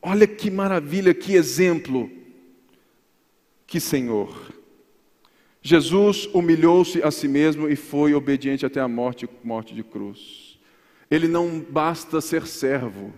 Olha 0.00 0.26
que 0.26 0.50
maravilha, 0.50 1.12
que 1.12 1.34
exemplo, 1.34 2.10
que 3.66 3.78
Senhor. 3.78 4.61
Jesus 5.62 6.28
humilhou-se 6.34 7.00
a 7.02 7.10
si 7.10 7.28
mesmo 7.28 7.68
e 7.68 7.76
foi 7.76 8.14
obediente 8.14 8.66
até 8.66 8.80
a 8.80 8.88
morte, 8.88 9.28
morte 9.44 9.74
de 9.74 9.84
cruz. 9.84 10.58
Ele 11.08 11.28
não 11.28 11.60
basta 11.60 12.20
ser 12.20 12.46
servo, 12.46 13.12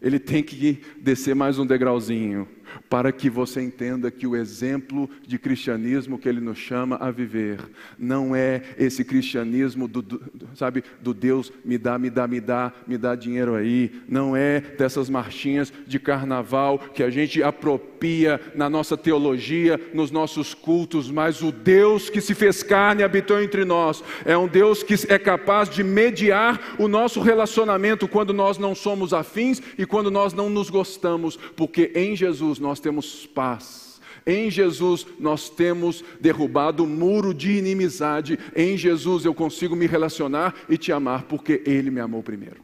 ele 0.00 0.18
tem 0.18 0.42
que 0.42 0.82
descer 1.00 1.34
mais 1.34 1.58
um 1.58 1.66
degrauzinho 1.66 2.46
para 2.88 3.12
que 3.12 3.28
você 3.30 3.60
entenda 3.60 4.10
que 4.10 4.26
o 4.26 4.36
exemplo 4.36 5.08
de 5.26 5.38
cristianismo 5.38 6.18
que 6.18 6.28
ele 6.28 6.40
nos 6.40 6.58
chama 6.58 6.96
a 6.96 7.10
viver 7.10 7.60
não 7.98 8.34
é 8.34 8.62
esse 8.78 9.04
cristianismo 9.04 9.88
do, 9.88 10.02
do, 10.02 10.22
sabe, 10.54 10.84
do 11.00 11.12
Deus 11.12 11.52
me 11.64 11.78
dá, 11.78 11.98
me 11.98 12.10
dá, 12.10 12.26
me 12.26 12.40
dá, 12.40 12.72
me 12.86 12.98
dá 12.98 13.14
dinheiro 13.14 13.54
aí, 13.54 13.90
não 14.08 14.36
é 14.36 14.60
dessas 14.60 15.08
marchinhas 15.08 15.72
de 15.86 15.98
carnaval 15.98 16.78
que 16.78 17.02
a 17.02 17.10
gente 17.10 17.42
apropria 17.42 18.40
na 18.54 18.70
nossa 18.70 18.96
teologia, 18.96 19.80
nos 19.92 20.10
nossos 20.10 20.54
cultos, 20.54 21.10
mas 21.10 21.42
o 21.42 21.50
Deus 21.50 22.08
que 22.08 22.20
se 22.20 22.34
fez 22.34 22.62
carne 22.62 23.02
habitou 23.02 23.40
entre 23.42 23.64
nós 23.64 24.02
é 24.24 24.36
um 24.36 24.46
Deus 24.46 24.82
que 24.82 24.94
é 25.08 25.18
capaz 25.18 25.68
de 25.68 25.82
mediar 25.82 26.76
o 26.78 26.88
nosso 26.88 27.20
relacionamento 27.20 28.08
quando 28.08 28.32
nós 28.32 28.58
não 28.58 28.74
somos 28.74 29.12
afins 29.12 29.60
e 29.76 29.84
quando 29.84 30.10
nós 30.10 30.32
não 30.32 30.48
nos 30.48 30.70
gostamos, 30.70 31.36
porque 31.56 31.92
em 31.94 32.14
Jesus 32.14 32.57
nós 32.58 32.80
temos 32.80 33.26
paz. 33.26 34.00
Em 34.26 34.50
Jesus 34.50 35.06
nós 35.18 35.48
temos 35.48 36.04
derrubado 36.20 36.84
o 36.84 36.86
muro 36.86 37.32
de 37.32 37.52
inimizade. 37.52 38.38
Em 38.54 38.76
Jesus 38.76 39.24
eu 39.24 39.34
consigo 39.34 39.74
me 39.74 39.86
relacionar 39.86 40.54
e 40.68 40.76
te 40.76 40.92
amar, 40.92 41.24
porque 41.24 41.62
Ele 41.64 41.90
me 41.90 42.00
amou 42.00 42.22
primeiro. 42.22 42.62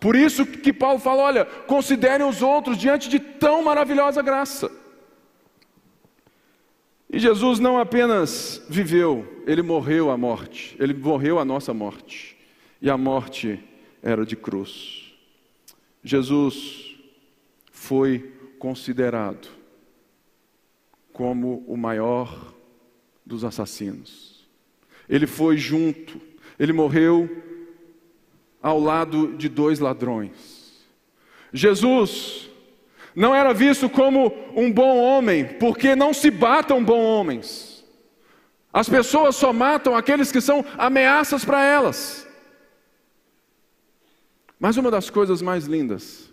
Por 0.00 0.16
isso 0.16 0.46
que 0.46 0.72
Paulo 0.72 0.98
fala: 0.98 1.22
olha, 1.22 1.44
considerem 1.44 2.26
os 2.26 2.42
outros 2.42 2.78
diante 2.78 3.08
de 3.08 3.18
tão 3.18 3.62
maravilhosa 3.62 4.22
graça. 4.22 4.70
E 7.12 7.18
Jesus 7.18 7.58
não 7.58 7.76
apenas 7.76 8.62
viveu, 8.68 9.42
ele 9.44 9.62
morreu 9.62 10.10
a 10.10 10.16
morte, 10.16 10.76
ele 10.78 10.94
morreu 10.94 11.40
a 11.40 11.44
nossa 11.44 11.74
morte, 11.74 12.36
e 12.80 12.88
a 12.88 12.96
morte 12.96 13.58
era 14.00 14.24
de 14.24 14.36
cruz. 14.36 15.12
Jesus 16.04 16.94
foi 17.72 18.32
considerado 18.60 19.48
como 21.14 21.64
o 21.66 21.76
maior 21.78 22.52
dos 23.24 23.42
assassinos. 23.42 24.46
Ele 25.08 25.26
foi 25.26 25.56
junto, 25.56 26.20
ele 26.58 26.72
morreu 26.72 27.42
ao 28.62 28.78
lado 28.78 29.34
de 29.36 29.48
dois 29.48 29.80
ladrões. 29.80 30.84
Jesus 31.52 32.50
não 33.16 33.34
era 33.34 33.54
visto 33.54 33.88
como 33.88 34.32
um 34.54 34.70
bom 34.70 34.98
homem, 34.98 35.44
porque 35.58 35.96
não 35.96 36.12
se 36.12 36.30
batam 36.30 36.84
bons 36.84 37.02
homens. 37.02 37.84
As 38.72 38.88
pessoas 38.88 39.34
só 39.36 39.52
matam 39.54 39.96
aqueles 39.96 40.30
que 40.30 40.40
são 40.40 40.64
ameaças 40.76 41.44
para 41.44 41.64
elas. 41.64 42.28
Mas 44.60 44.76
uma 44.76 44.90
das 44.90 45.08
coisas 45.08 45.40
mais 45.40 45.64
lindas 45.64 46.29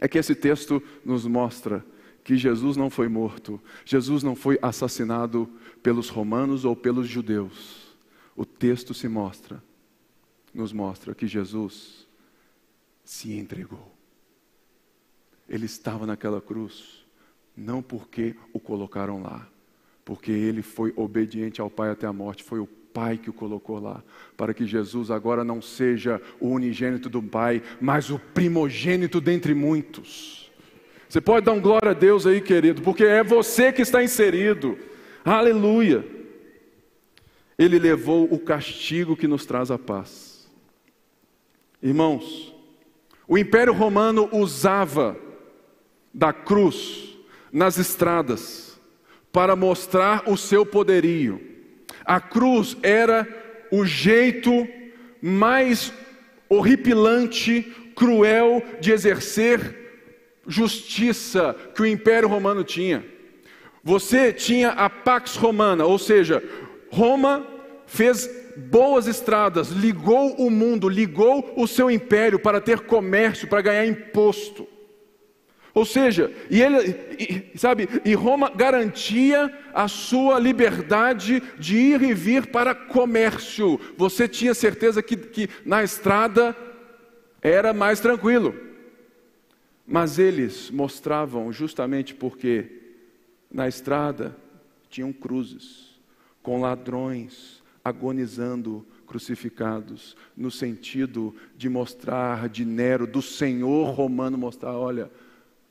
é 0.00 0.08
que 0.08 0.18
esse 0.18 0.34
texto 0.34 0.82
nos 1.04 1.26
mostra 1.26 1.84
que 2.24 2.36
Jesus 2.36 2.76
não 2.76 2.88
foi 2.88 3.08
morto, 3.08 3.60
Jesus 3.84 4.22
não 4.22 4.34
foi 4.34 4.58
assassinado 4.62 5.48
pelos 5.82 6.08
romanos 6.08 6.64
ou 6.64 6.74
pelos 6.74 7.06
judeus. 7.06 7.96
O 8.34 8.44
texto 8.44 8.94
se 8.94 9.08
mostra, 9.08 9.62
nos 10.54 10.72
mostra 10.72 11.14
que 11.14 11.26
Jesus 11.26 12.06
se 13.04 13.32
entregou. 13.32 13.94
Ele 15.48 15.66
estava 15.66 16.06
naquela 16.06 16.40
cruz, 16.40 17.04
não 17.56 17.82
porque 17.82 18.34
o 18.52 18.60
colocaram 18.60 19.22
lá, 19.22 19.46
porque 20.04 20.30
ele 20.30 20.62
foi 20.62 20.92
obediente 20.96 21.60
ao 21.60 21.68
Pai 21.68 21.90
até 21.90 22.06
a 22.06 22.12
morte, 22.12 22.42
foi 22.42 22.60
o 22.60 22.68
Pai 22.92 23.16
que 23.16 23.30
o 23.30 23.32
colocou 23.32 23.78
lá, 23.78 24.02
para 24.36 24.52
que 24.52 24.66
Jesus 24.66 25.10
agora 25.10 25.44
não 25.44 25.62
seja 25.62 26.20
o 26.40 26.48
unigênito 26.48 27.08
do 27.08 27.22
Pai, 27.22 27.62
mas 27.80 28.10
o 28.10 28.18
primogênito 28.18 29.20
dentre 29.20 29.54
muitos. 29.54 30.50
Você 31.08 31.20
pode 31.20 31.46
dar 31.46 31.52
um 31.52 31.60
glória 31.60 31.90
a 31.90 31.94
Deus 31.94 32.26
aí, 32.26 32.40
querido, 32.40 32.82
porque 32.82 33.04
é 33.04 33.24
você 33.24 33.72
que 33.72 33.82
está 33.82 34.02
inserido. 34.02 34.78
Aleluia. 35.24 36.04
Ele 37.58 37.78
levou 37.78 38.32
o 38.32 38.38
castigo 38.38 39.16
que 39.16 39.26
nos 39.26 39.44
traz 39.44 39.70
a 39.70 39.78
paz. 39.78 40.48
Irmãos, 41.82 42.54
o 43.26 43.36
Império 43.36 43.72
Romano 43.72 44.28
usava 44.32 45.16
da 46.12 46.32
cruz 46.32 47.18
nas 47.52 47.78
estradas 47.78 48.80
para 49.32 49.54
mostrar 49.56 50.28
o 50.28 50.36
seu 50.36 50.64
poderio. 50.64 51.49
A 52.10 52.18
cruz 52.18 52.76
era 52.82 53.24
o 53.70 53.84
jeito 53.84 54.66
mais 55.22 55.92
horripilante, 56.48 57.62
cruel 57.94 58.60
de 58.80 58.90
exercer 58.90 60.40
justiça 60.44 61.54
que 61.72 61.82
o 61.82 61.86
Império 61.86 62.28
Romano 62.28 62.64
tinha. 62.64 63.04
Você 63.84 64.32
tinha 64.32 64.70
a 64.70 64.90
Pax 64.90 65.36
Romana, 65.36 65.84
ou 65.84 66.00
seja, 66.00 66.42
Roma 66.90 67.46
fez 67.86 68.28
boas 68.56 69.06
estradas, 69.06 69.68
ligou 69.68 70.34
o 70.34 70.50
mundo, 70.50 70.88
ligou 70.88 71.52
o 71.56 71.64
seu 71.68 71.88
império 71.88 72.40
para 72.40 72.60
ter 72.60 72.80
comércio, 72.80 73.46
para 73.46 73.62
ganhar 73.62 73.86
imposto. 73.86 74.66
Ou 75.72 75.84
seja, 75.84 76.32
e 76.50 76.60
ele, 76.60 76.96
e, 77.18 77.58
sabe, 77.58 77.88
e 78.04 78.14
Roma 78.14 78.50
garantia 78.50 79.52
a 79.72 79.86
sua 79.86 80.38
liberdade 80.38 81.42
de 81.58 81.76
ir 81.76 82.02
e 82.02 82.12
vir 82.12 82.46
para 82.46 82.74
comércio. 82.74 83.78
Você 83.96 84.26
tinha 84.26 84.52
certeza 84.52 85.02
que, 85.02 85.16
que 85.16 85.48
na 85.64 85.84
estrada 85.84 86.56
era 87.40 87.72
mais 87.72 88.00
tranquilo. 88.00 88.54
Mas 89.86 90.18
eles 90.18 90.70
mostravam 90.70 91.52
justamente 91.52 92.14
porque 92.14 92.80
na 93.50 93.68
estrada 93.68 94.36
tinham 94.88 95.12
cruzes 95.12 96.00
com 96.42 96.60
ladrões 96.60 97.60
agonizando 97.84 98.86
crucificados, 99.06 100.16
no 100.36 100.50
sentido 100.52 101.34
de 101.56 101.68
mostrar 101.68 102.48
de 102.48 102.64
Nero, 102.64 103.08
do 103.08 103.20
Senhor 103.20 103.90
romano, 103.92 104.38
mostrar: 104.38 104.72
olha, 104.76 105.10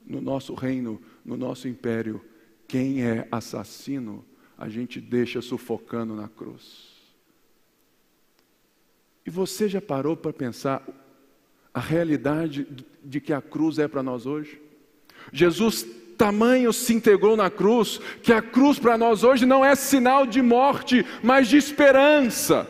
no 0.09 0.19
nosso 0.19 0.55
reino, 0.55 0.99
no 1.23 1.37
nosso 1.37 1.67
império, 1.67 2.19
quem 2.67 3.03
é 3.03 3.27
assassino, 3.31 4.25
a 4.57 4.67
gente 4.67 4.99
deixa 4.99 5.41
sufocando 5.41 6.15
na 6.15 6.27
cruz. 6.27 6.89
E 9.25 9.29
você 9.29 9.69
já 9.69 9.79
parou 9.79 10.17
para 10.17 10.33
pensar 10.33 10.85
a 11.71 11.79
realidade 11.79 12.67
de 13.03 13.21
que 13.21 13.31
a 13.31 13.41
cruz 13.41 13.77
é 13.77 13.87
para 13.87 14.01
nós 14.01 14.25
hoje? 14.25 14.59
Jesus 15.31 15.85
tamanho 16.17 16.73
se 16.73 16.93
integrou 16.93 17.37
na 17.37 17.49
cruz, 17.49 18.01
que 18.21 18.33
a 18.33 18.41
cruz 18.41 18.77
para 18.77 18.97
nós 18.97 19.23
hoje 19.23 19.45
não 19.45 19.63
é 19.63 19.73
sinal 19.75 20.25
de 20.25 20.41
morte, 20.41 21.05
mas 21.23 21.47
de 21.47 21.55
esperança. 21.55 22.69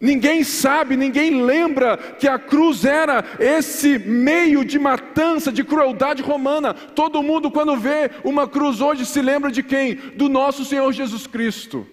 Ninguém 0.00 0.44
sabe, 0.44 0.96
ninguém 0.96 1.42
lembra 1.42 1.96
que 1.96 2.28
a 2.28 2.38
cruz 2.38 2.84
era 2.84 3.24
esse 3.40 3.98
meio 3.98 4.64
de 4.64 4.78
matança, 4.78 5.50
de 5.50 5.64
crueldade 5.64 6.22
romana. 6.22 6.72
Todo 6.72 7.22
mundo, 7.22 7.50
quando 7.50 7.76
vê 7.76 8.10
uma 8.22 8.46
cruz 8.46 8.80
hoje, 8.80 9.04
se 9.04 9.20
lembra 9.20 9.50
de 9.50 9.62
quem? 9.62 9.94
Do 9.94 10.28
nosso 10.28 10.64
Senhor 10.64 10.92
Jesus 10.92 11.26
Cristo, 11.26 11.86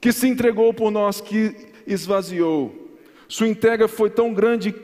que 0.00 0.12
se 0.12 0.26
entregou 0.26 0.74
por 0.74 0.90
nós, 0.90 1.20
que 1.20 1.54
esvaziou. 1.86 2.98
Sua 3.28 3.48
entrega 3.48 3.86
foi 3.86 4.10
tão 4.10 4.34
grande 4.34 4.74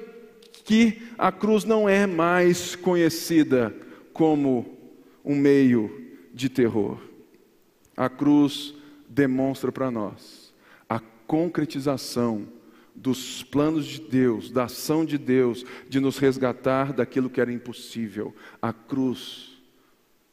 que 0.64 1.02
a 1.18 1.32
cruz 1.32 1.64
não 1.64 1.88
é 1.88 2.06
mais 2.06 2.76
conhecida 2.76 3.74
como 4.12 4.78
um 5.24 5.34
meio 5.34 6.08
de 6.32 6.48
terror. 6.48 6.98
A 7.96 8.08
cruz 8.08 8.74
demonstra 9.08 9.72
para 9.72 9.90
nós 9.90 10.47
concretização 11.28 12.48
dos 12.96 13.44
planos 13.44 13.86
de 13.86 14.00
Deus, 14.00 14.50
da 14.50 14.64
ação 14.64 15.04
de 15.04 15.16
Deus 15.16 15.64
de 15.88 16.00
nos 16.00 16.18
resgatar 16.18 16.92
daquilo 16.92 17.30
que 17.30 17.40
era 17.40 17.52
impossível. 17.52 18.34
A 18.60 18.72
cruz, 18.72 19.56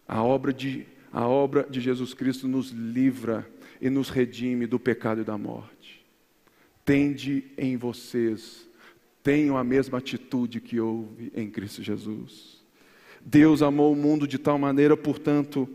a 0.08 0.24
obra 0.24 0.52
de, 0.52 0.88
a 1.12 1.28
obra 1.28 1.68
de 1.70 1.80
Jesus 1.80 2.14
Cristo 2.16 2.48
nos 2.48 2.72
livra 2.72 3.48
e 3.80 3.90
nos 3.90 4.10
redime 4.10 4.66
do 4.66 4.80
pecado 4.80 5.22
e 5.22 5.24
da 5.24 5.38
morte. 5.38 6.04
Tende 6.84 7.44
em 7.58 7.78
vocês, 7.78 8.68
tenham 9.22 9.58
a 9.58 9.64
mesma 9.64 9.98
atitude 9.98 10.62
que 10.62 10.80
houve 10.80 11.32
em 11.36 11.50
Cristo 11.50 11.84
Jesus. 11.84 12.64
Deus 13.24 13.62
amou 13.62 13.92
o 13.92 13.96
mundo 13.96 14.28
de 14.28 14.38
tal 14.38 14.58
maneira, 14.58 14.96
portanto, 14.96 15.68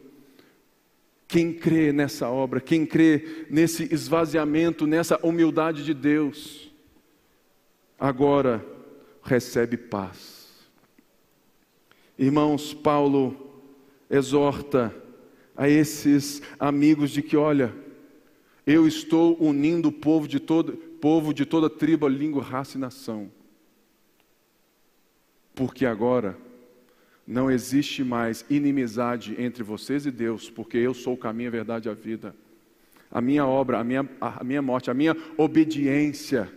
quem 1.30 1.52
crê 1.52 1.92
nessa 1.92 2.28
obra, 2.28 2.60
quem 2.60 2.84
crê 2.84 3.46
nesse 3.48 3.84
esvaziamento, 3.94 4.84
nessa 4.84 5.16
humildade 5.24 5.84
de 5.84 5.94
Deus, 5.94 6.72
agora 7.96 8.66
recebe 9.22 9.76
paz. 9.76 10.48
Irmãos, 12.18 12.74
Paulo 12.74 13.62
exorta 14.10 14.92
a 15.56 15.68
esses 15.68 16.42
amigos 16.58 17.12
de 17.12 17.22
que, 17.22 17.36
olha, 17.36 17.72
eu 18.66 18.84
estou 18.84 19.40
unindo 19.40 19.90
o 19.90 19.92
povo 19.92 20.26
de 20.26 20.40
todo, 20.40 20.72
povo 20.72 21.32
de 21.32 21.46
toda 21.46 21.70
tribo, 21.70 22.08
língua, 22.08 22.42
raça 22.42 22.76
e 22.76 22.80
nação. 22.80 23.30
Porque 25.54 25.86
agora 25.86 26.36
não 27.30 27.50
existe 27.50 28.02
mais 28.02 28.44
inimizade 28.50 29.36
entre 29.38 29.62
vocês 29.62 30.04
e 30.04 30.10
Deus, 30.10 30.50
porque 30.50 30.76
eu 30.76 30.92
sou 30.92 31.14
o 31.14 31.16
caminho, 31.16 31.48
a 31.48 31.52
verdade 31.52 31.88
e 31.88 31.90
a 31.90 31.94
vida. 31.94 32.34
A 33.10 33.20
minha 33.20 33.46
obra, 33.46 33.78
a 33.78 33.84
minha, 33.84 34.08
a 34.20 34.44
minha 34.44 34.60
morte, 34.60 34.90
a 34.90 34.94
minha 34.94 35.16
obediência 35.36 36.52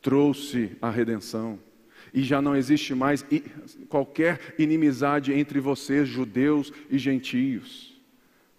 trouxe 0.00 0.72
a 0.80 0.90
redenção. 0.90 1.58
E 2.12 2.22
já 2.22 2.40
não 2.40 2.56
existe 2.56 2.94
mais 2.94 3.24
qualquer 3.88 4.54
inimizade 4.58 5.32
entre 5.32 5.60
vocês, 5.60 6.08
judeus 6.08 6.72
e 6.90 6.98
gentios 6.98 7.93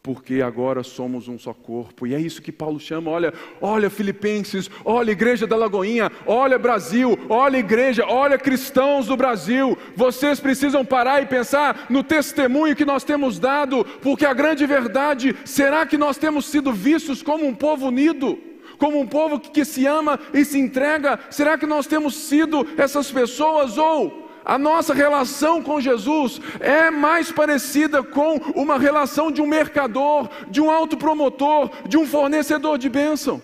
porque 0.06 0.40
agora 0.40 0.84
somos 0.84 1.28
um 1.28 1.40
só 1.40 1.52
corpo. 1.52 2.06
E 2.06 2.14
é 2.14 2.20
isso 2.20 2.40
que 2.40 2.52
Paulo 2.52 2.80
chama. 2.80 3.10
Olha, 3.10 3.34
olha 3.60 3.90
Filipenses, 3.90 4.70
olha 4.86 5.10
igreja 5.10 5.48
da 5.48 5.56
Lagoinha, 5.56 6.12
olha 6.28 6.60
Brasil, 6.60 7.18
olha 7.28 7.58
igreja, 7.58 8.06
olha 8.06 8.38
cristãos 8.38 9.08
do 9.08 9.18
Brasil. 9.18 9.76
Vocês 9.96 10.40
precisam 10.40 10.86
parar 10.86 11.24
e 11.24 11.26
pensar 11.26 11.88
no 11.90 12.04
testemunho 12.04 12.76
que 12.76 12.86
nós 12.86 13.04
temos 13.04 13.40
dado, 13.40 13.84
porque 14.04 14.28
a 14.28 14.34
grande 14.34 14.68
verdade, 14.68 15.36
será 15.44 15.88
que 15.88 15.98
nós 15.98 16.18
temos 16.18 16.46
sido 16.46 16.72
vistos 16.72 17.24
como 17.24 17.44
um 17.44 17.56
povo 17.56 17.88
unido? 17.88 18.38
Como 18.78 19.00
um 19.00 19.08
povo 19.08 19.40
que 19.40 19.66
se 19.66 19.88
ama 19.88 20.20
e 20.32 20.46
se 20.46 20.60
entrega? 20.60 21.20
Será 21.32 21.58
que 21.58 21.66
nós 21.66 21.88
temos 21.88 22.14
sido 22.14 22.68
essas 22.78 23.12
pessoas 23.12 23.76
ou 23.76 24.25
a 24.46 24.60
nossa 24.60 24.94
relação 24.94 25.62
com 25.64 25.82
Jesus 25.82 26.40
é 26.60 26.92
mais 26.92 27.32
parecida 27.32 28.04
com 28.04 28.36
uma 28.56 28.78
relação 28.78 29.32
de 29.32 29.42
um 29.42 29.48
mercador, 29.48 30.30
de 30.50 30.62
um 30.62 30.70
autopromotor, 30.70 31.72
de 31.88 31.98
um 31.98 32.06
fornecedor 32.06 32.78
de 32.78 32.88
bênção. 32.88 33.42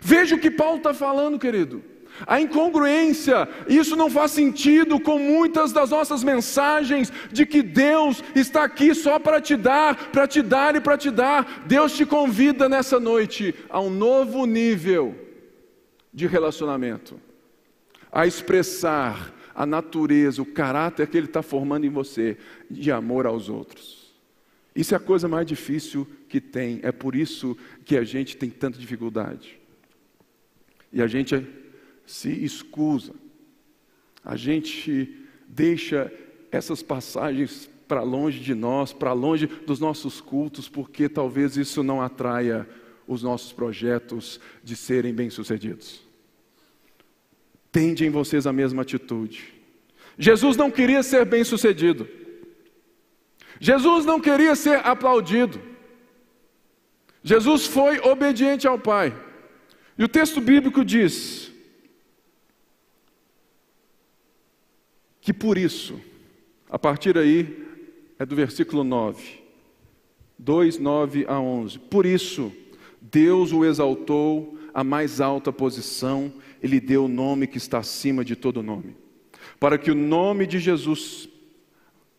Veja 0.00 0.34
o 0.34 0.38
que 0.38 0.50
Paulo 0.50 0.78
está 0.78 0.94
falando, 0.94 1.38
querido. 1.38 1.84
A 2.26 2.40
incongruência, 2.40 3.46
isso 3.68 3.94
não 3.94 4.08
faz 4.08 4.30
sentido 4.30 4.98
com 4.98 5.18
muitas 5.18 5.70
das 5.70 5.90
nossas 5.90 6.24
mensagens 6.24 7.12
de 7.30 7.44
que 7.44 7.62
Deus 7.62 8.24
está 8.34 8.64
aqui 8.64 8.94
só 8.94 9.18
para 9.18 9.38
te 9.38 9.54
dar, 9.54 10.08
para 10.10 10.26
te 10.26 10.40
dar 10.40 10.74
e 10.74 10.80
para 10.80 10.96
te 10.96 11.10
dar. 11.10 11.64
Deus 11.66 11.92
te 11.94 12.06
convida 12.06 12.70
nessa 12.70 12.98
noite 12.98 13.54
a 13.68 13.80
um 13.80 13.90
novo 13.90 14.46
nível 14.46 15.14
de 16.10 16.26
relacionamento, 16.26 17.20
a 18.10 18.26
expressar 18.26 19.35
a 19.56 19.64
natureza, 19.64 20.42
o 20.42 20.46
caráter 20.46 21.06
que 21.06 21.16
Ele 21.16 21.26
está 21.26 21.42
formando 21.42 21.86
em 21.86 21.90
você 21.90 22.36
de 22.70 22.92
amor 22.92 23.26
aos 23.26 23.48
outros. 23.48 24.14
Isso 24.74 24.92
é 24.92 24.98
a 24.98 25.00
coisa 25.00 25.26
mais 25.26 25.46
difícil 25.46 26.06
que 26.28 26.42
tem, 26.42 26.78
é 26.82 26.92
por 26.92 27.16
isso 27.16 27.56
que 27.82 27.96
a 27.96 28.04
gente 28.04 28.36
tem 28.36 28.50
tanta 28.50 28.78
dificuldade. 28.78 29.58
E 30.92 31.00
a 31.00 31.06
gente 31.06 31.46
se 32.04 32.28
escusa, 32.44 33.14
a 34.22 34.36
gente 34.36 35.24
deixa 35.48 36.12
essas 36.52 36.82
passagens 36.82 37.70
para 37.88 38.02
longe 38.02 38.40
de 38.40 38.54
nós, 38.54 38.92
para 38.92 39.14
longe 39.14 39.46
dos 39.46 39.80
nossos 39.80 40.20
cultos, 40.20 40.68
porque 40.68 41.08
talvez 41.08 41.56
isso 41.56 41.82
não 41.82 42.02
atraia 42.02 42.68
os 43.08 43.22
nossos 43.22 43.52
projetos 43.52 44.38
de 44.62 44.76
serem 44.76 45.14
bem-sucedidos 45.14 46.05
tende 47.76 48.06
em 48.06 48.08
vocês 48.08 48.46
a 48.46 48.54
mesma 48.54 48.80
atitude. 48.80 49.52
Jesus 50.18 50.56
não 50.56 50.70
queria 50.70 51.02
ser 51.02 51.26
bem-sucedido. 51.26 52.08
Jesus 53.60 54.06
não 54.06 54.18
queria 54.18 54.56
ser 54.56 54.78
aplaudido. 54.78 55.60
Jesus 57.22 57.66
foi 57.66 57.98
obediente 57.98 58.66
ao 58.66 58.78
Pai. 58.78 59.14
E 59.98 60.02
o 60.02 60.08
texto 60.08 60.40
bíblico 60.40 60.82
diz 60.82 61.52
que 65.20 65.34
por 65.34 65.58
isso, 65.58 66.00
a 66.70 66.78
partir 66.78 67.18
aí 67.18 67.62
é 68.18 68.24
do 68.24 68.34
versículo 68.34 68.84
9, 68.84 69.38
2, 70.38 70.78
9 70.78 71.26
a 71.28 71.38
11. 71.38 71.78
Por 71.78 72.06
isso, 72.06 72.50
Deus 73.02 73.52
o 73.52 73.66
exaltou 73.66 74.58
à 74.72 74.82
mais 74.82 75.20
alta 75.20 75.52
posição 75.52 76.32
ele 76.62 76.80
deu 76.80 77.04
o 77.04 77.08
nome 77.08 77.46
que 77.46 77.58
está 77.58 77.78
acima 77.78 78.24
de 78.24 78.36
todo 78.36 78.62
nome, 78.62 78.96
para 79.58 79.78
que 79.78 79.90
o 79.90 79.94
nome 79.94 80.46
de 80.46 80.58
Jesus, 80.58 81.28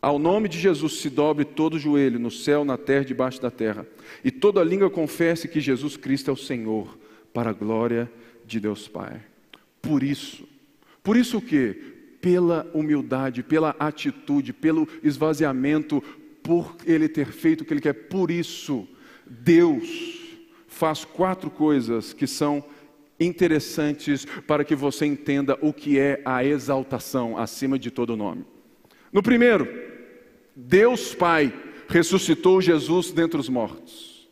ao 0.00 0.18
nome 0.18 0.48
de 0.48 0.58
Jesus 0.58 1.00
se 1.00 1.10
dobre 1.10 1.44
todo 1.44 1.74
o 1.74 1.78
joelho, 1.78 2.18
no 2.18 2.30
céu, 2.30 2.64
na 2.64 2.76
terra, 2.76 3.04
debaixo 3.04 3.40
da 3.40 3.50
terra, 3.50 3.86
e 4.24 4.30
toda 4.30 4.62
língua 4.64 4.90
confesse 4.90 5.48
que 5.48 5.60
Jesus 5.60 5.96
Cristo 5.96 6.30
é 6.30 6.32
o 6.32 6.36
Senhor, 6.36 6.98
para 7.32 7.50
a 7.50 7.52
glória 7.52 8.10
de 8.44 8.58
Deus 8.58 8.88
Pai. 8.88 9.20
Por 9.80 10.02
isso, 10.02 10.48
por 11.02 11.16
isso 11.16 11.40
que 11.40 11.96
pela 12.20 12.68
humildade, 12.74 13.42
pela 13.42 13.76
atitude, 13.78 14.52
pelo 14.52 14.88
esvaziamento, 15.02 16.02
por 16.42 16.74
ele 16.84 17.08
ter 17.08 17.26
feito 17.26 17.60
o 17.60 17.64
que 17.64 17.74
ele 17.74 17.80
quer, 17.80 17.92
por 17.92 18.30
isso 18.30 18.88
Deus 19.26 20.18
faz 20.66 21.04
quatro 21.04 21.50
coisas 21.50 22.12
que 22.12 22.26
são 22.26 22.64
interessantes 23.18 24.24
para 24.46 24.64
que 24.64 24.74
você 24.74 25.06
entenda 25.06 25.58
o 25.60 25.72
que 25.72 25.98
é 25.98 26.20
a 26.24 26.44
exaltação 26.44 27.36
acima 27.36 27.78
de 27.78 27.90
todo 27.90 28.16
nome. 28.16 28.44
No 29.12 29.22
primeiro, 29.22 29.68
Deus 30.54 31.14
Pai 31.14 31.52
ressuscitou 31.88 32.60
Jesus 32.60 33.10
dentre 33.10 33.40
os 33.40 33.48
mortos. 33.48 34.28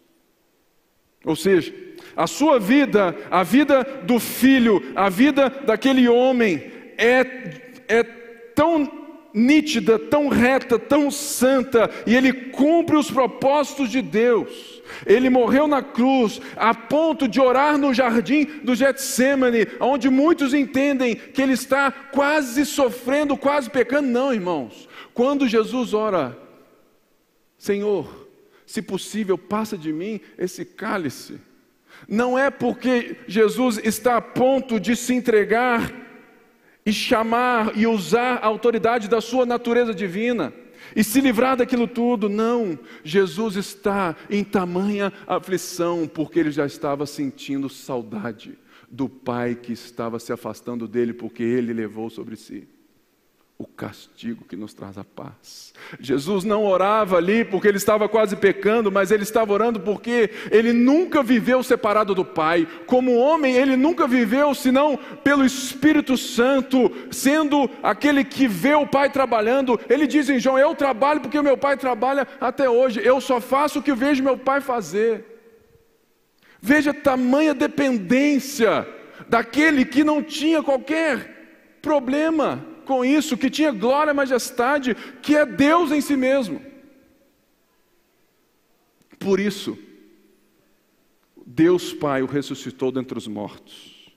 Ou 1.24 1.34
seja, 1.34 1.74
a 2.14 2.26
sua 2.26 2.58
vida, 2.58 3.16
a 3.30 3.42
vida 3.42 3.82
do 4.04 4.20
filho, 4.20 4.82
a 4.94 5.08
vida 5.08 5.50
daquele 5.50 6.08
homem 6.08 6.62
é, 6.96 7.20
é 7.88 8.02
tão 8.54 9.05
nítida, 9.36 9.98
tão 9.98 10.28
reta, 10.28 10.78
tão 10.78 11.10
santa, 11.10 11.90
e 12.06 12.16
ele 12.16 12.32
cumpre 12.32 12.96
os 12.96 13.10
propósitos 13.10 13.90
de 13.90 14.00
Deus. 14.00 14.82
Ele 15.04 15.28
morreu 15.28 15.68
na 15.68 15.82
cruz, 15.82 16.40
a 16.56 16.72
ponto 16.72 17.28
de 17.28 17.38
orar 17.38 17.76
no 17.76 17.92
jardim 17.92 18.46
do 18.62 18.74
Getsemane, 18.74 19.66
onde 19.78 20.08
muitos 20.08 20.54
entendem 20.54 21.14
que 21.14 21.42
ele 21.42 21.52
está 21.52 21.90
quase 21.92 22.64
sofrendo, 22.64 23.36
quase 23.36 23.68
pecando. 23.68 24.08
Não, 24.08 24.32
irmãos. 24.32 24.88
Quando 25.12 25.46
Jesus 25.46 25.92
ora, 25.92 26.38
Senhor, 27.58 28.28
se 28.64 28.80
possível, 28.80 29.36
passa 29.36 29.76
de 29.76 29.92
mim 29.92 30.20
esse 30.38 30.64
cálice. 30.64 31.38
Não 32.08 32.38
é 32.38 32.50
porque 32.50 33.16
Jesus 33.26 33.78
está 33.82 34.16
a 34.16 34.22
ponto 34.22 34.78
de 34.80 34.96
se 34.96 35.12
entregar 35.12 36.05
e 36.86 36.92
chamar 36.92 37.76
e 37.76 37.86
usar 37.86 38.36
a 38.36 38.46
autoridade 38.46 39.08
da 39.08 39.20
sua 39.20 39.44
natureza 39.44 39.92
divina 39.92 40.54
e 40.94 41.02
se 41.02 41.20
livrar 41.20 41.56
daquilo 41.56 41.88
tudo. 41.88 42.28
Não, 42.28 42.78
Jesus 43.02 43.56
está 43.56 44.14
em 44.30 44.44
tamanha 44.44 45.12
aflição, 45.26 46.06
porque 46.06 46.38
ele 46.38 46.52
já 46.52 46.64
estava 46.64 47.04
sentindo 47.04 47.68
saudade 47.68 48.56
do 48.88 49.08
Pai 49.08 49.56
que 49.56 49.72
estava 49.72 50.20
se 50.20 50.32
afastando 50.32 50.86
dele, 50.86 51.12
porque 51.12 51.42
ele 51.42 51.72
levou 51.72 52.08
sobre 52.08 52.36
si 52.36 52.68
o 53.58 53.66
castigo 53.66 54.44
que 54.44 54.54
nos 54.54 54.74
traz 54.74 54.98
a 54.98 55.04
paz. 55.04 55.72
Jesus 55.98 56.44
não 56.44 56.66
orava 56.66 57.16
ali 57.16 57.42
porque 57.42 57.66
ele 57.66 57.78
estava 57.78 58.06
quase 58.06 58.36
pecando, 58.36 58.92
mas 58.92 59.10
ele 59.10 59.22
estava 59.22 59.50
orando 59.50 59.80
porque 59.80 60.30
ele 60.50 60.74
nunca 60.74 61.22
viveu 61.22 61.62
separado 61.62 62.14
do 62.14 62.24
Pai. 62.24 62.68
Como 62.86 63.16
homem, 63.16 63.54
ele 63.54 63.74
nunca 63.74 64.06
viveu 64.06 64.54
senão 64.54 64.98
pelo 65.24 65.44
Espírito 65.44 66.18
Santo, 66.18 66.92
sendo 67.10 67.70
aquele 67.82 68.24
que 68.24 68.46
vê 68.46 68.74
o 68.74 68.86
Pai 68.86 69.08
trabalhando. 69.08 69.80
Ele 69.88 70.06
diz 70.06 70.28
em 70.28 70.38
João: 70.38 70.58
Eu 70.58 70.74
trabalho 70.74 71.22
porque 71.22 71.38
o 71.38 71.42
meu 71.42 71.56
Pai 71.56 71.78
trabalha 71.78 72.28
até 72.38 72.68
hoje, 72.68 73.00
eu 73.02 73.22
só 73.22 73.40
faço 73.40 73.78
o 73.78 73.82
que 73.82 73.94
vejo 73.94 74.22
meu 74.22 74.36
Pai 74.36 74.60
fazer. 74.60 75.24
Veja 76.60 76.92
tamanha 76.92 77.54
dependência 77.54 78.86
daquele 79.28 79.84
que 79.84 80.04
não 80.04 80.22
tinha 80.22 80.62
qualquer 80.62 81.78
problema 81.80 82.75
com 82.86 83.04
isso, 83.04 83.36
que 83.36 83.50
tinha 83.50 83.70
glória 83.70 84.12
e 84.12 84.14
majestade, 84.14 84.94
que 85.20 85.36
é 85.36 85.44
Deus 85.44 85.90
em 85.90 86.00
si 86.00 86.16
mesmo. 86.16 86.62
Por 89.18 89.38
isso, 89.38 89.76
Deus 91.44 91.92
Pai 91.92 92.22
o 92.22 92.26
ressuscitou 92.26 92.90
dentre 92.90 93.18
os 93.18 93.26
mortos 93.26 94.12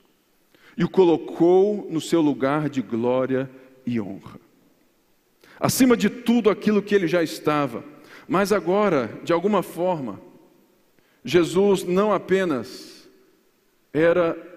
e 0.76 0.84
o 0.84 0.88
colocou 0.88 1.86
no 1.90 2.00
seu 2.00 2.20
lugar 2.20 2.70
de 2.70 2.80
glória 2.80 3.50
e 3.84 4.00
honra. 4.00 4.40
Acima 5.58 5.96
de 5.96 6.08
tudo 6.08 6.48
aquilo 6.48 6.82
que 6.82 6.94
ele 6.94 7.06
já 7.06 7.22
estava, 7.22 7.84
mas 8.26 8.52
agora, 8.52 9.20
de 9.22 9.32
alguma 9.32 9.62
forma, 9.62 10.20
Jesus 11.24 11.84
não 11.84 12.12
apenas 12.12 13.08
era 13.92 14.49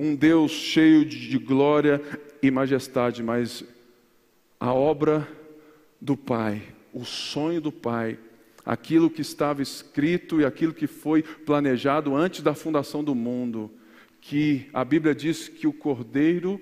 um 0.00 0.14
Deus 0.14 0.52
cheio 0.52 1.04
de 1.04 1.36
glória 1.36 2.00
e 2.42 2.50
majestade, 2.50 3.22
mas 3.22 3.62
a 4.58 4.72
obra 4.72 5.28
do 6.00 6.16
Pai, 6.16 6.62
o 6.90 7.04
sonho 7.04 7.60
do 7.60 7.70
Pai, 7.70 8.18
aquilo 8.64 9.10
que 9.10 9.20
estava 9.20 9.60
escrito 9.60 10.40
e 10.40 10.44
aquilo 10.46 10.72
que 10.72 10.86
foi 10.86 11.22
planejado 11.22 12.16
antes 12.16 12.40
da 12.40 12.54
fundação 12.54 13.04
do 13.04 13.14
mundo, 13.14 13.70
que 14.22 14.70
a 14.72 14.82
Bíblia 14.86 15.14
diz 15.14 15.48
que 15.48 15.66
o 15.66 15.72
Cordeiro 15.72 16.58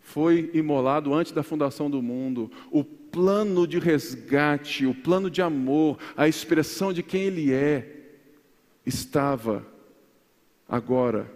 foi 0.00 0.50
imolado 0.52 1.14
antes 1.14 1.30
da 1.30 1.44
fundação 1.44 1.88
do 1.88 2.02
mundo, 2.02 2.50
o 2.72 2.82
plano 2.82 3.68
de 3.68 3.78
resgate, 3.78 4.84
o 4.84 4.92
plano 4.96 5.30
de 5.30 5.40
amor, 5.40 5.96
a 6.16 6.26
expressão 6.26 6.92
de 6.92 7.04
quem 7.04 7.22
Ele 7.22 7.52
é, 7.52 8.16
estava 8.84 9.64
agora 10.68 11.33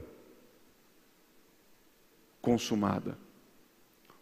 consumada. 2.41 3.19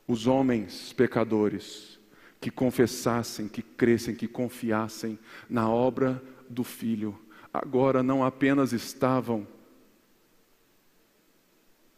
Os 0.07 0.27
homens 0.27 0.93
pecadores 0.93 1.99
que 2.41 2.51
confessassem, 2.51 3.49
que 3.49 3.63
crescem, 3.63 4.15
que 4.15 4.29
confiassem 4.29 5.19
na 5.49 5.69
obra 5.69 6.23
do 6.49 6.63
Filho, 6.63 7.19
agora 7.53 8.03
não 8.03 8.25
apenas 8.25 8.73
estavam 8.73 9.47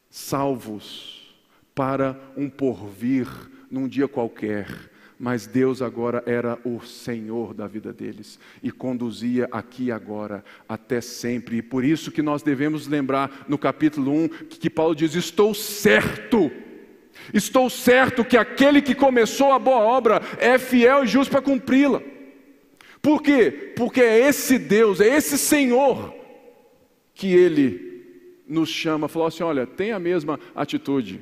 salvos 0.09 1.37
para 1.75 2.19
um 2.37 2.49
porvir 2.49 3.29
num 3.71 3.87
dia 3.87 4.09
qualquer, 4.09 4.91
mas 5.19 5.47
Deus 5.47 5.83
agora 5.83 6.23
era 6.27 6.57
o 6.65 6.81
Senhor 6.81 7.53
da 7.53 7.67
vida 7.67 7.93
deles 7.93 8.39
e 8.63 8.71
conduzia 8.71 9.49
aqui 9.51 9.87
e 9.87 9.93
agora 9.93 10.45
até 10.69 11.01
sempre. 11.01 11.57
E 11.57 11.63
por 11.63 11.85
isso 11.85 12.13
que 12.13 12.23
nós 12.23 12.43
devemos 12.43 12.87
lembrar 12.87 13.45
no 13.49 13.59
capítulo 13.59 14.13
1 14.13 14.29
que 14.29 14.71
Paulo 14.71 14.95
diz: 14.95 15.15
Estou 15.15 15.53
certo. 15.55 16.51
Estou 17.35 17.69
certo 17.69 18.25
que 18.25 18.37
aquele 18.37 18.81
que 18.81 18.95
começou 18.95 19.53
a 19.53 19.59
boa 19.59 19.81
obra 19.81 20.23
é 20.39 20.57
fiel 20.57 21.03
e 21.03 21.09
justo 21.09 21.33
para 21.33 21.43
cumpri-la. 21.43 22.01
Por 23.03 23.21
quê? 23.21 23.73
Porque 23.77 24.01
é 24.01 24.29
esse 24.29 24.57
Deus, 24.57 25.01
é 25.01 25.17
esse 25.17 25.37
Senhor 25.37 26.15
que 27.13 27.27
ele 27.35 27.89
nos 28.47 28.69
chama, 28.69 29.09
falou 29.09 29.27
assim: 29.27 29.43
olha, 29.43 29.67
tem 29.67 29.91
a 29.91 29.99
mesma 29.99 30.39
atitude. 30.55 31.21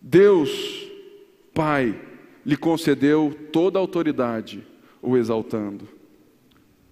Deus 0.00 0.86
Pai 1.56 1.98
lhe 2.44 2.54
concedeu 2.54 3.34
toda 3.50 3.78
a 3.78 3.80
autoridade, 3.80 4.62
o 5.00 5.16
exaltando. 5.16 5.88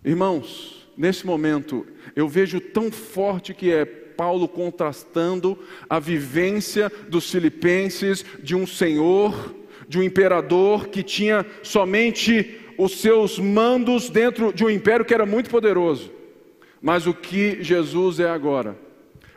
Irmãos, 0.02 0.88
nesse 0.96 1.26
momento, 1.26 1.86
eu 2.16 2.26
vejo 2.26 2.58
tão 2.62 2.90
forte 2.90 3.52
que 3.52 3.70
é 3.70 3.84
Paulo 3.84 4.48
contrastando 4.48 5.58
a 5.88 5.98
vivência 5.98 6.90
dos 7.10 7.30
filipenses 7.30 8.24
de 8.42 8.56
um 8.56 8.66
senhor, 8.66 9.54
de 9.86 9.98
um 9.98 10.02
imperador 10.02 10.88
que 10.88 11.02
tinha 11.02 11.44
somente 11.62 12.58
os 12.78 13.02
seus 13.02 13.38
mandos 13.38 14.08
dentro 14.08 14.50
de 14.50 14.64
um 14.64 14.70
império 14.70 15.04
que 15.04 15.12
era 15.12 15.26
muito 15.26 15.50
poderoso. 15.50 16.10
Mas 16.80 17.06
o 17.06 17.12
que 17.12 17.62
Jesus 17.62 18.18
é 18.18 18.30
agora? 18.30 18.78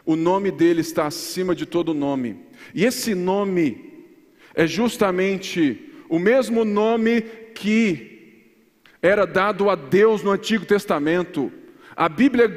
O 0.05 0.15
nome 0.15 0.51
dele 0.51 0.79
está 0.79 1.05
acima 1.05 1.53
de 1.53 1.65
todo 1.65 1.93
nome. 1.93 2.39
E 2.73 2.85
esse 2.85 3.13
nome 3.13 3.87
é 4.57 4.65
justamente 4.65 5.93
o 6.09 6.17
mesmo 6.17 6.65
nome 6.65 7.21
que 7.53 8.55
era 8.99 9.25
dado 9.27 9.69
a 9.69 9.75
Deus 9.75 10.23
no 10.23 10.31
Antigo 10.31 10.65
Testamento. 10.65 11.51
A 11.95 12.10
Bíblia, 12.10 12.49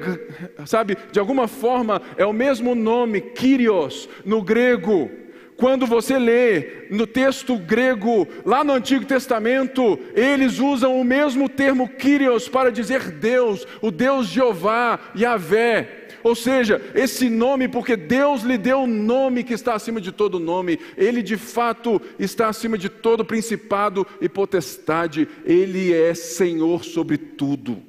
sabe, 0.65 0.97
de 1.13 1.21
alguma 1.21 1.47
forma 1.47 2.01
é 2.17 2.25
o 2.25 2.33
mesmo 2.33 2.75
nome, 2.75 3.21
Kyrios, 3.21 4.09
no 4.25 4.43
grego. 4.43 5.11
Quando 5.59 5.87
você 5.87 6.19
lê 6.19 6.87
no 6.91 7.07
texto 7.07 7.59
grego, 7.59 8.27
lá 8.47 8.65
no 8.65 8.73
Antigo 8.73 9.05
Testamento, 9.05 9.99
eles 10.15 10.59
usam 10.59 10.99
o 10.99 11.05
mesmo 11.05 11.51
termo 11.51 11.87
Kyrios 11.87 12.49
para 12.49 12.73
dizer 12.73 13.11
Deus, 13.11 13.67
o 13.83 13.91
Deus 13.91 14.27
Jeová, 14.27 14.99
Yahvé. 15.15 16.00
Ou 16.23 16.35
seja, 16.35 16.81
esse 16.95 17.29
nome, 17.29 17.69
porque 17.69 17.97
Deus 17.97 18.43
lhe 18.43 18.59
deu 18.59 18.79
um 18.79 18.87
nome 18.87 19.45
que 19.45 19.55
está 19.55 19.75
acima 19.75 20.01
de 20.01 20.13
todo 20.13 20.39
nome, 20.39 20.79
ele 20.97 21.23
de 21.23 21.37
fato 21.37 22.01
está 22.19 22.49
acima 22.49 22.77
de 22.77 22.89
todo 22.89 23.25
principado 23.25 24.07
e 24.21 24.29
potestade, 24.29 25.29
ele 25.45 25.93
é 25.93 26.15
Senhor 26.15 26.85
sobre 26.85 27.17
tudo. 27.17 27.83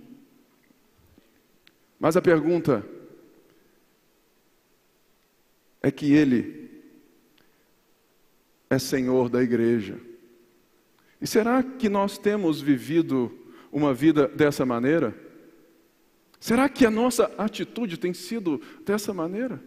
Mas 2.00 2.18
a 2.18 2.22
pergunta 2.22 2.86
é 5.82 5.92
que 5.92 6.14
ele 6.14 6.70
é 8.70 8.80
Senhor 8.80 9.30
da 9.30 9.44
igreja. 9.44 10.00
E 11.20 11.28
será 11.28 11.62
que 11.62 11.90
nós 11.90 12.18
temos 12.18 12.62
vivido 12.62 13.32
uma 13.72 13.94
vida 13.94 14.28
dessa 14.28 14.66
maneira? 14.66 15.16
Será 16.42 16.68
que 16.68 16.88
a 16.88 16.92
nossa 16.92 17.32
atitude 17.38 17.98
tem 17.98 18.16
sido 18.16 18.60
dessa 18.84 19.14
maneira? 19.14 19.62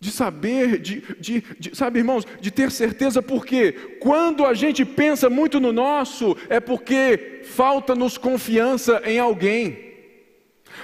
De 0.00 0.10
saber, 0.10 0.78
de, 0.78 1.02
de, 1.20 1.44
de, 1.60 1.76
sabe, 1.76 1.98
irmãos, 1.98 2.26
de 2.40 2.50
ter 2.50 2.70
certeza, 2.70 3.20
porque 3.20 3.72
quando 4.00 4.46
a 4.46 4.54
gente 4.54 4.86
pensa 4.86 5.28
muito 5.28 5.60
no 5.60 5.70
nosso, 5.70 6.34
é 6.48 6.58
porque 6.58 7.42
falta-nos 7.44 8.16
confiança 8.16 9.02
em 9.04 9.18
alguém. 9.18 9.86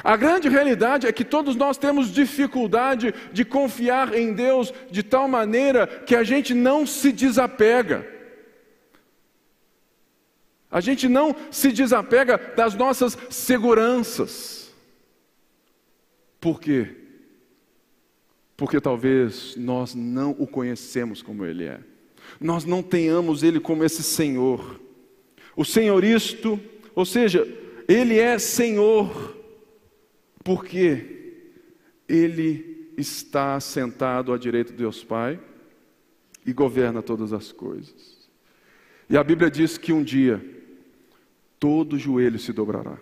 A 0.02 0.14
grande 0.14 0.50
realidade 0.50 1.06
é 1.06 1.12
que 1.12 1.24
todos 1.24 1.56
nós 1.56 1.78
temos 1.78 2.12
dificuldade 2.12 3.14
de 3.32 3.46
confiar 3.46 4.14
em 4.14 4.34
Deus 4.34 4.74
de 4.90 5.02
tal 5.02 5.26
maneira 5.26 5.86
que 5.86 6.14
a 6.14 6.22
gente 6.22 6.52
não 6.52 6.86
se 6.86 7.10
desapega. 7.10 8.13
A 10.74 10.80
gente 10.80 11.08
não 11.08 11.36
se 11.52 11.70
desapega 11.70 12.36
das 12.36 12.74
nossas 12.74 13.16
seguranças. 13.30 14.74
Por 16.40 16.60
quê? 16.60 16.96
Porque 18.56 18.80
talvez 18.80 19.54
nós 19.54 19.94
não 19.94 20.32
o 20.32 20.48
conhecemos 20.48 21.22
como 21.22 21.46
Ele 21.46 21.62
é. 21.62 21.78
Nós 22.40 22.64
não 22.64 22.82
tenhamos 22.82 23.44
Ele 23.44 23.60
como 23.60 23.84
esse 23.84 24.02
Senhor. 24.02 24.80
O 25.54 25.64
Senhoristo, 25.64 26.58
ou 26.92 27.04
seja, 27.04 27.46
Ele 27.86 28.18
é 28.18 28.36
Senhor, 28.36 29.36
porque 30.42 31.44
Ele 32.08 32.90
está 32.98 33.60
sentado 33.60 34.32
à 34.32 34.36
direita 34.36 34.72
de 34.72 34.78
Deus 34.78 35.04
Pai 35.04 35.38
e 36.44 36.52
governa 36.52 37.00
todas 37.00 37.32
as 37.32 37.52
coisas. 37.52 38.28
E 39.08 39.16
a 39.16 39.22
Bíblia 39.22 39.48
diz 39.48 39.78
que 39.78 39.92
um 39.92 40.02
dia 40.02 40.53
todo 41.64 41.98
joelho 41.98 42.38
se 42.38 42.52
dobrará, 42.52 42.98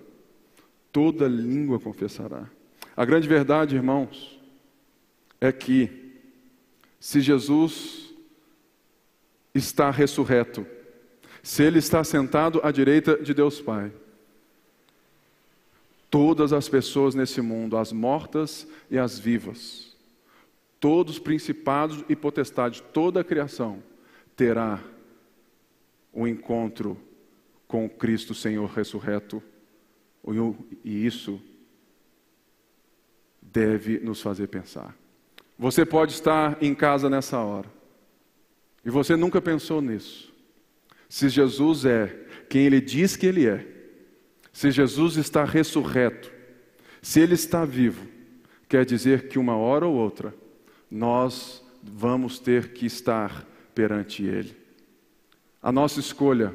toda 0.92 1.26
língua 1.26 1.80
confessará. 1.80 2.48
A 2.96 3.04
grande 3.04 3.26
verdade, 3.26 3.74
irmãos, 3.74 4.40
é 5.40 5.50
que 5.50 6.12
se 7.00 7.20
Jesus 7.20 8.14
está 9.52 9.90
ressurreto, 9.90 10.64
se 11.42 11.64
ele 11.64 11.80
está 11.80 12.04
sentado 12.04 12.60
à 12.62 12.70
direita 12.70 13.16
de 13.16 13.34
Deus 13.34 13.60
Pai, 13.60 13.90
todas 16.08 16.52
as 16.52 16.68
pessoas 16.68 17.16
nesse 17.16 17.40
mundo, 17.40 17.76
as 17.76 17.90
mortas 17.90 18.64
e 18.88 18.96
as 18.96 19.18
vivas, 19.18 19.96
todos 20.78 21.14
os 21.14 21.18
principados 21.18 22.04
e 22.08 22.14
potestades, 22.14 22.80
toda 22.92 23.22
a 23.22 23.24
criação 23.24 23.82
terá 24.36 24.80
um 26.14 26.28
encontro 26.28 26.96
com 27.72 27.88
Cristo 27.88 28.34
Senhor 28.34 28.68
ressurreto, 28.68 29.42
e 30.84 31.06
isso 31.06 31.40
deve 33.40 33.98
nos 33.98 34.20
fazer 34.20 34.48
pensar. 34.48 34.94
Você 35.58 35.86
pode 35.86 36.12
estar 36.12 36.62
em 36.62 36.74
casa 36.74 37.08
nessa 37.08 37.38
hora, 37.38 37.70
e 38.84 38.90
você 38.90 39.16
nunca 39.16 39.40
pensou 39.40 39.80
nisso. 39.80 40.34
Se 41.08 41.30
Jesus 41.30 41.86
é 41.86 42.26
quem 42.46 42.66
Ele 42.66 42.78
diz 42.78 43.16
que 43.16 43.24
Ele 43.24 43.46
é, 43.46 43.66
se 44.52 44.70
Jesus 44.70 45.16
está 45.16 45.42
ressurreto, 45.42 46.30
se 47.00 47.20
Ele 47.20 47.32
está 47.32 47.64
vivo, 47.64 48.06
quer 48.68 48.84
dizer 48.84 49.28
que 49.28 49.38
uma 49.38 49.56
hora 49.56 49.86
ou 49.86 49.94
outra 49.94 50.34
nós 50.90 51.64
vamos 51.82 52.38
ter 52.38 52.74
que 52.74 52.84
estar 52.84 53.48
perante 53.74 54.22
Ele. 54.22 54.54
A 55.62 55.72
nossa 55.72 56.00
escolha 56.00 56.54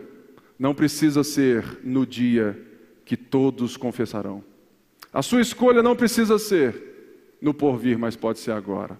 não 0.58 0.74
precisa 0.74 1.24
ser 1.24 1.80
no 1.84 2.06
dia 2.06 2.60
que 3.06 3.16
todos 3.16 3.78
confessarão. 3.78 4.44
A 5.14 5.22
sua 5.22 5.42
escolha 5.42 5.82
não 5.82 5.96
precisa 5.96 6.38
ser 6.38 7.36
no 7.42 7.54
porvir, 7.54 7.98
mas 7.98 8.16
pode 8.16 8.40
ser 8.40 8.52
agora. 8.52 9.00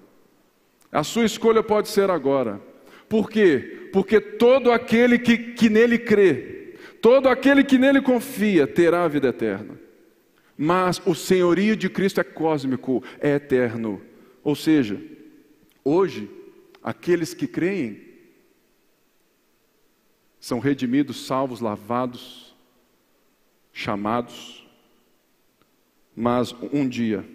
A 0.92 1.04
sua 1.04 1.26
escolha 1.26 1.62
pode 1.62 1.90
ser 1.90 2.10
agora. 2.10 2.62
Por 3.10 3.30
quê? 3.30 3.90
Porque 3.92 4.20
todo 4.20 4.72
aquele 4.72 5.18
que, 5.20 5.38
que 5.38 5.70
nele 5.70 5.98
crê, 5.98 6.76
todo 7.02 7.28
aquele 7.28 7.64
que 7.64 7.78
nele 7.78 8.02
confia, 8.02 8.68
terá 8.68 9.04
a 9.04 9.08
vida 9.08 9.30
eterna. 9.30 9.78
Mas 10.58 11.02
o 11.06 11.14
senhorio 11.14 11.76
de 11.76 11.90
Cristo 11.90 12.20
é 12.20 12.24
cósmico, 12.24 13.04
é 13.20 13.36
eterno. 13.36 14.02
Ou 14.44 14.56
seja, 14.56 15.00
hoje, 15.84 16.30
aqueles 16.82 17.34
que 17.34 17.48
creem 17.48 18.07
são 20.40 20.60
redimidos, 20.60 21.26
salvos, 21.26 21.60
lavados, 21.60 22.56
chamados, 23.74 24.66
mas 26.16 26.56
um 26.74 26.88
dia 26.88 27.28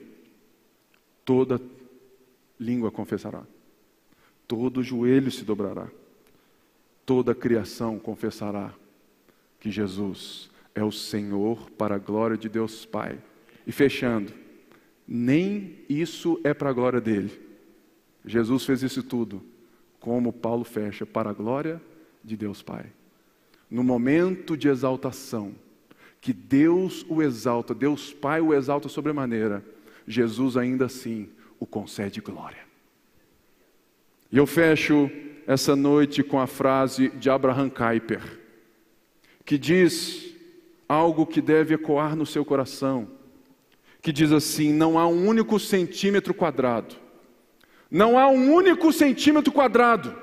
toda 1.25 1.61
língua 2.59 2.91
confessará, 2.91 3.43
todo 4.47 4.83
joelho 4.83 5.31
se 5.31 5.45
dobrará, 5.45 5.89
toda 7.05 7.35
criação 7.35 7.99
confessará 7.99 8.75
que 9.61 9.71
Jesus 9.71 10.51
é 10.75 10.83
o 10.83 10.91
Senhor 10.91 11.71
para 11.73 11.97
a 11.97 11.99
glória 11.99 12.37
de 12.37 12.49
Deus 12.49 12.85
Pai. 12.85 13.19
E 13.65 13.71
fechando, 13.71 14.33
nem 15.07 15.79
isso 15.89 16.41
é 16.43 16.53
para 16.53 16.71
a 16.71 16.73
glória 16.73 17.01
dele. 17.01 17.41
Jesus 18.25 18.65
fez 18.65 18.83
isso 18.83 19.03
tudo, 19.03 19.43
como 20.01 20.33
Paulo 20.33 20.65
fecha, 20.65 21.07
para 21.07 21.31
a 21.31 21.33
glória 21.33 21.81
de 22.25 22.37
Deus 22.37 22.63
Pai 22.63 22.87
no 23.73 23.83
momento 23.83 24.55
de 24.55 24.69
exaltação, 24.69 25.55
que 26.21 26.31
Deus 26.31 27.07
o 27.09 27.23
exalta, 27.23 27.75
Deus 27.75 28.13
Pai 28.13 28.39
o 28.39 28.53
exalta 28.53 28.87
sobremaneira, 28.87 29.65
Jesus 30.07 30.59
ainda 30.59 30.85
assim 30.85 31.31
o 31.59 31.65
concede 31.65 32.21
glória. 32.21 32.59
E 34.31 34.37
eu 34.37 34.47
fecho 34.47 35.11
essa 35.47 35.75
noite 35.75 36.23
com 36.23 36.39
a 36.39 36.47
frase 36.47 37.09
de 37.09 37.31
Abraham 37.31 37.71
Kuyper, 37.71 38.41
que 39.43 39.57
diz 39.57 40.35
algo 40.87 41.25
que 41.25 41.41
deve 41.41 41.75
ecoar 41.75 42.15
no 42.15 42.27
seu 42.27 42.45
coração, 42.45 43.09
que 44.03 44.13
diz 44.13 44.33
assim: 44.33 44.71
não 44.71 44.99
há 44.99 45.09
um 45.09 45.27
único 45.27 45.59
centímetro 45.59 46.35
quadrado, 46.35 46.95
não 47.91 48.19
há 48.19 48.29
um 48.29 48.53
único 48.53 48.93
centímetro 48.93 49.51
quadrado 49.51 50.15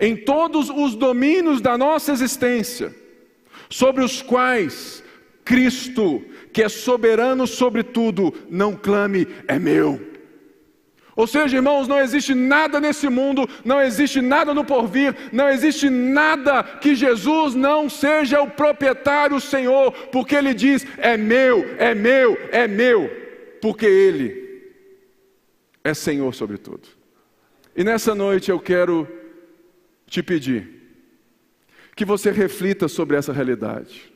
em 0.00 0.16
todos 0.16 0.70
os 0.70 0.94
domínios 0.94 1.60
da 1.60 1.76
nossa 1.76 2.12
existência, 2.12 2.94
sobre 3.68 4.04
os 4.04 4.22
quais 4.22 5.02
Cristo, 5.44 6.22
que 6.52 6.62
é 6.62 6.68
soberano 6.68 7.46
sobre 7.46 7.82
tudo, 7.82 8.34
não 8.50 8.76
clame, 8.76 9.26
é 9.46 9.58
meu. 9.58 10.08
Ou 11.16 11.26
seja, 11.26 11.56
irmãos, 11.56 11.88
não 11.88 11.98
existe 11.98 12.32
nada 12.32 12.78
nesse 12.78 13.08
mundo, 13.08 13.48
não 13.64 13.82
existe 13.82 14.20
nada 14.20 14.54
no 14.54 14.64
porvir, 14.64 15.16
não 15.32 15.48
existe 15.48 15.90
nada 15.90 16.62
que 16.62 16.94
Jesus 16.94 17.56
não 17.56 17.90
seja 17.90 18.40
o 18.40 18.48
proprietário, 18.48 19.34
o 19.34 19.40
Senhor, 19.40 19.90
porque 20.12 20.36
Ele 20.36 20.54
diz: 20.54 20.86
é 20.96 21.16
meu, 21.16 21.74
é 21.76 21.92
meu, 21.92 22.38
é 22.52 22.68
meu, 22.68 23.10
porque 23.60 23.84
Ele 23.84 24.62
é 25.82 25.92
Senhor 25.92 26.32
sobre 26.34 26.56
tudo. 26.56 26.86
E 27.76 27.82
nessa 27.82 28.14
noite 28.14 28.50
eu 28.52 28.60
quero 28.60 29.08
te 30.08 30.22
pedir 30.22 30.78
que 31.94 32.04
você 32.04 32.30
reflita 32.30 32.88
sobre 32.88 33.16
essa 33.16 33.32
realidade. 33.32 34.12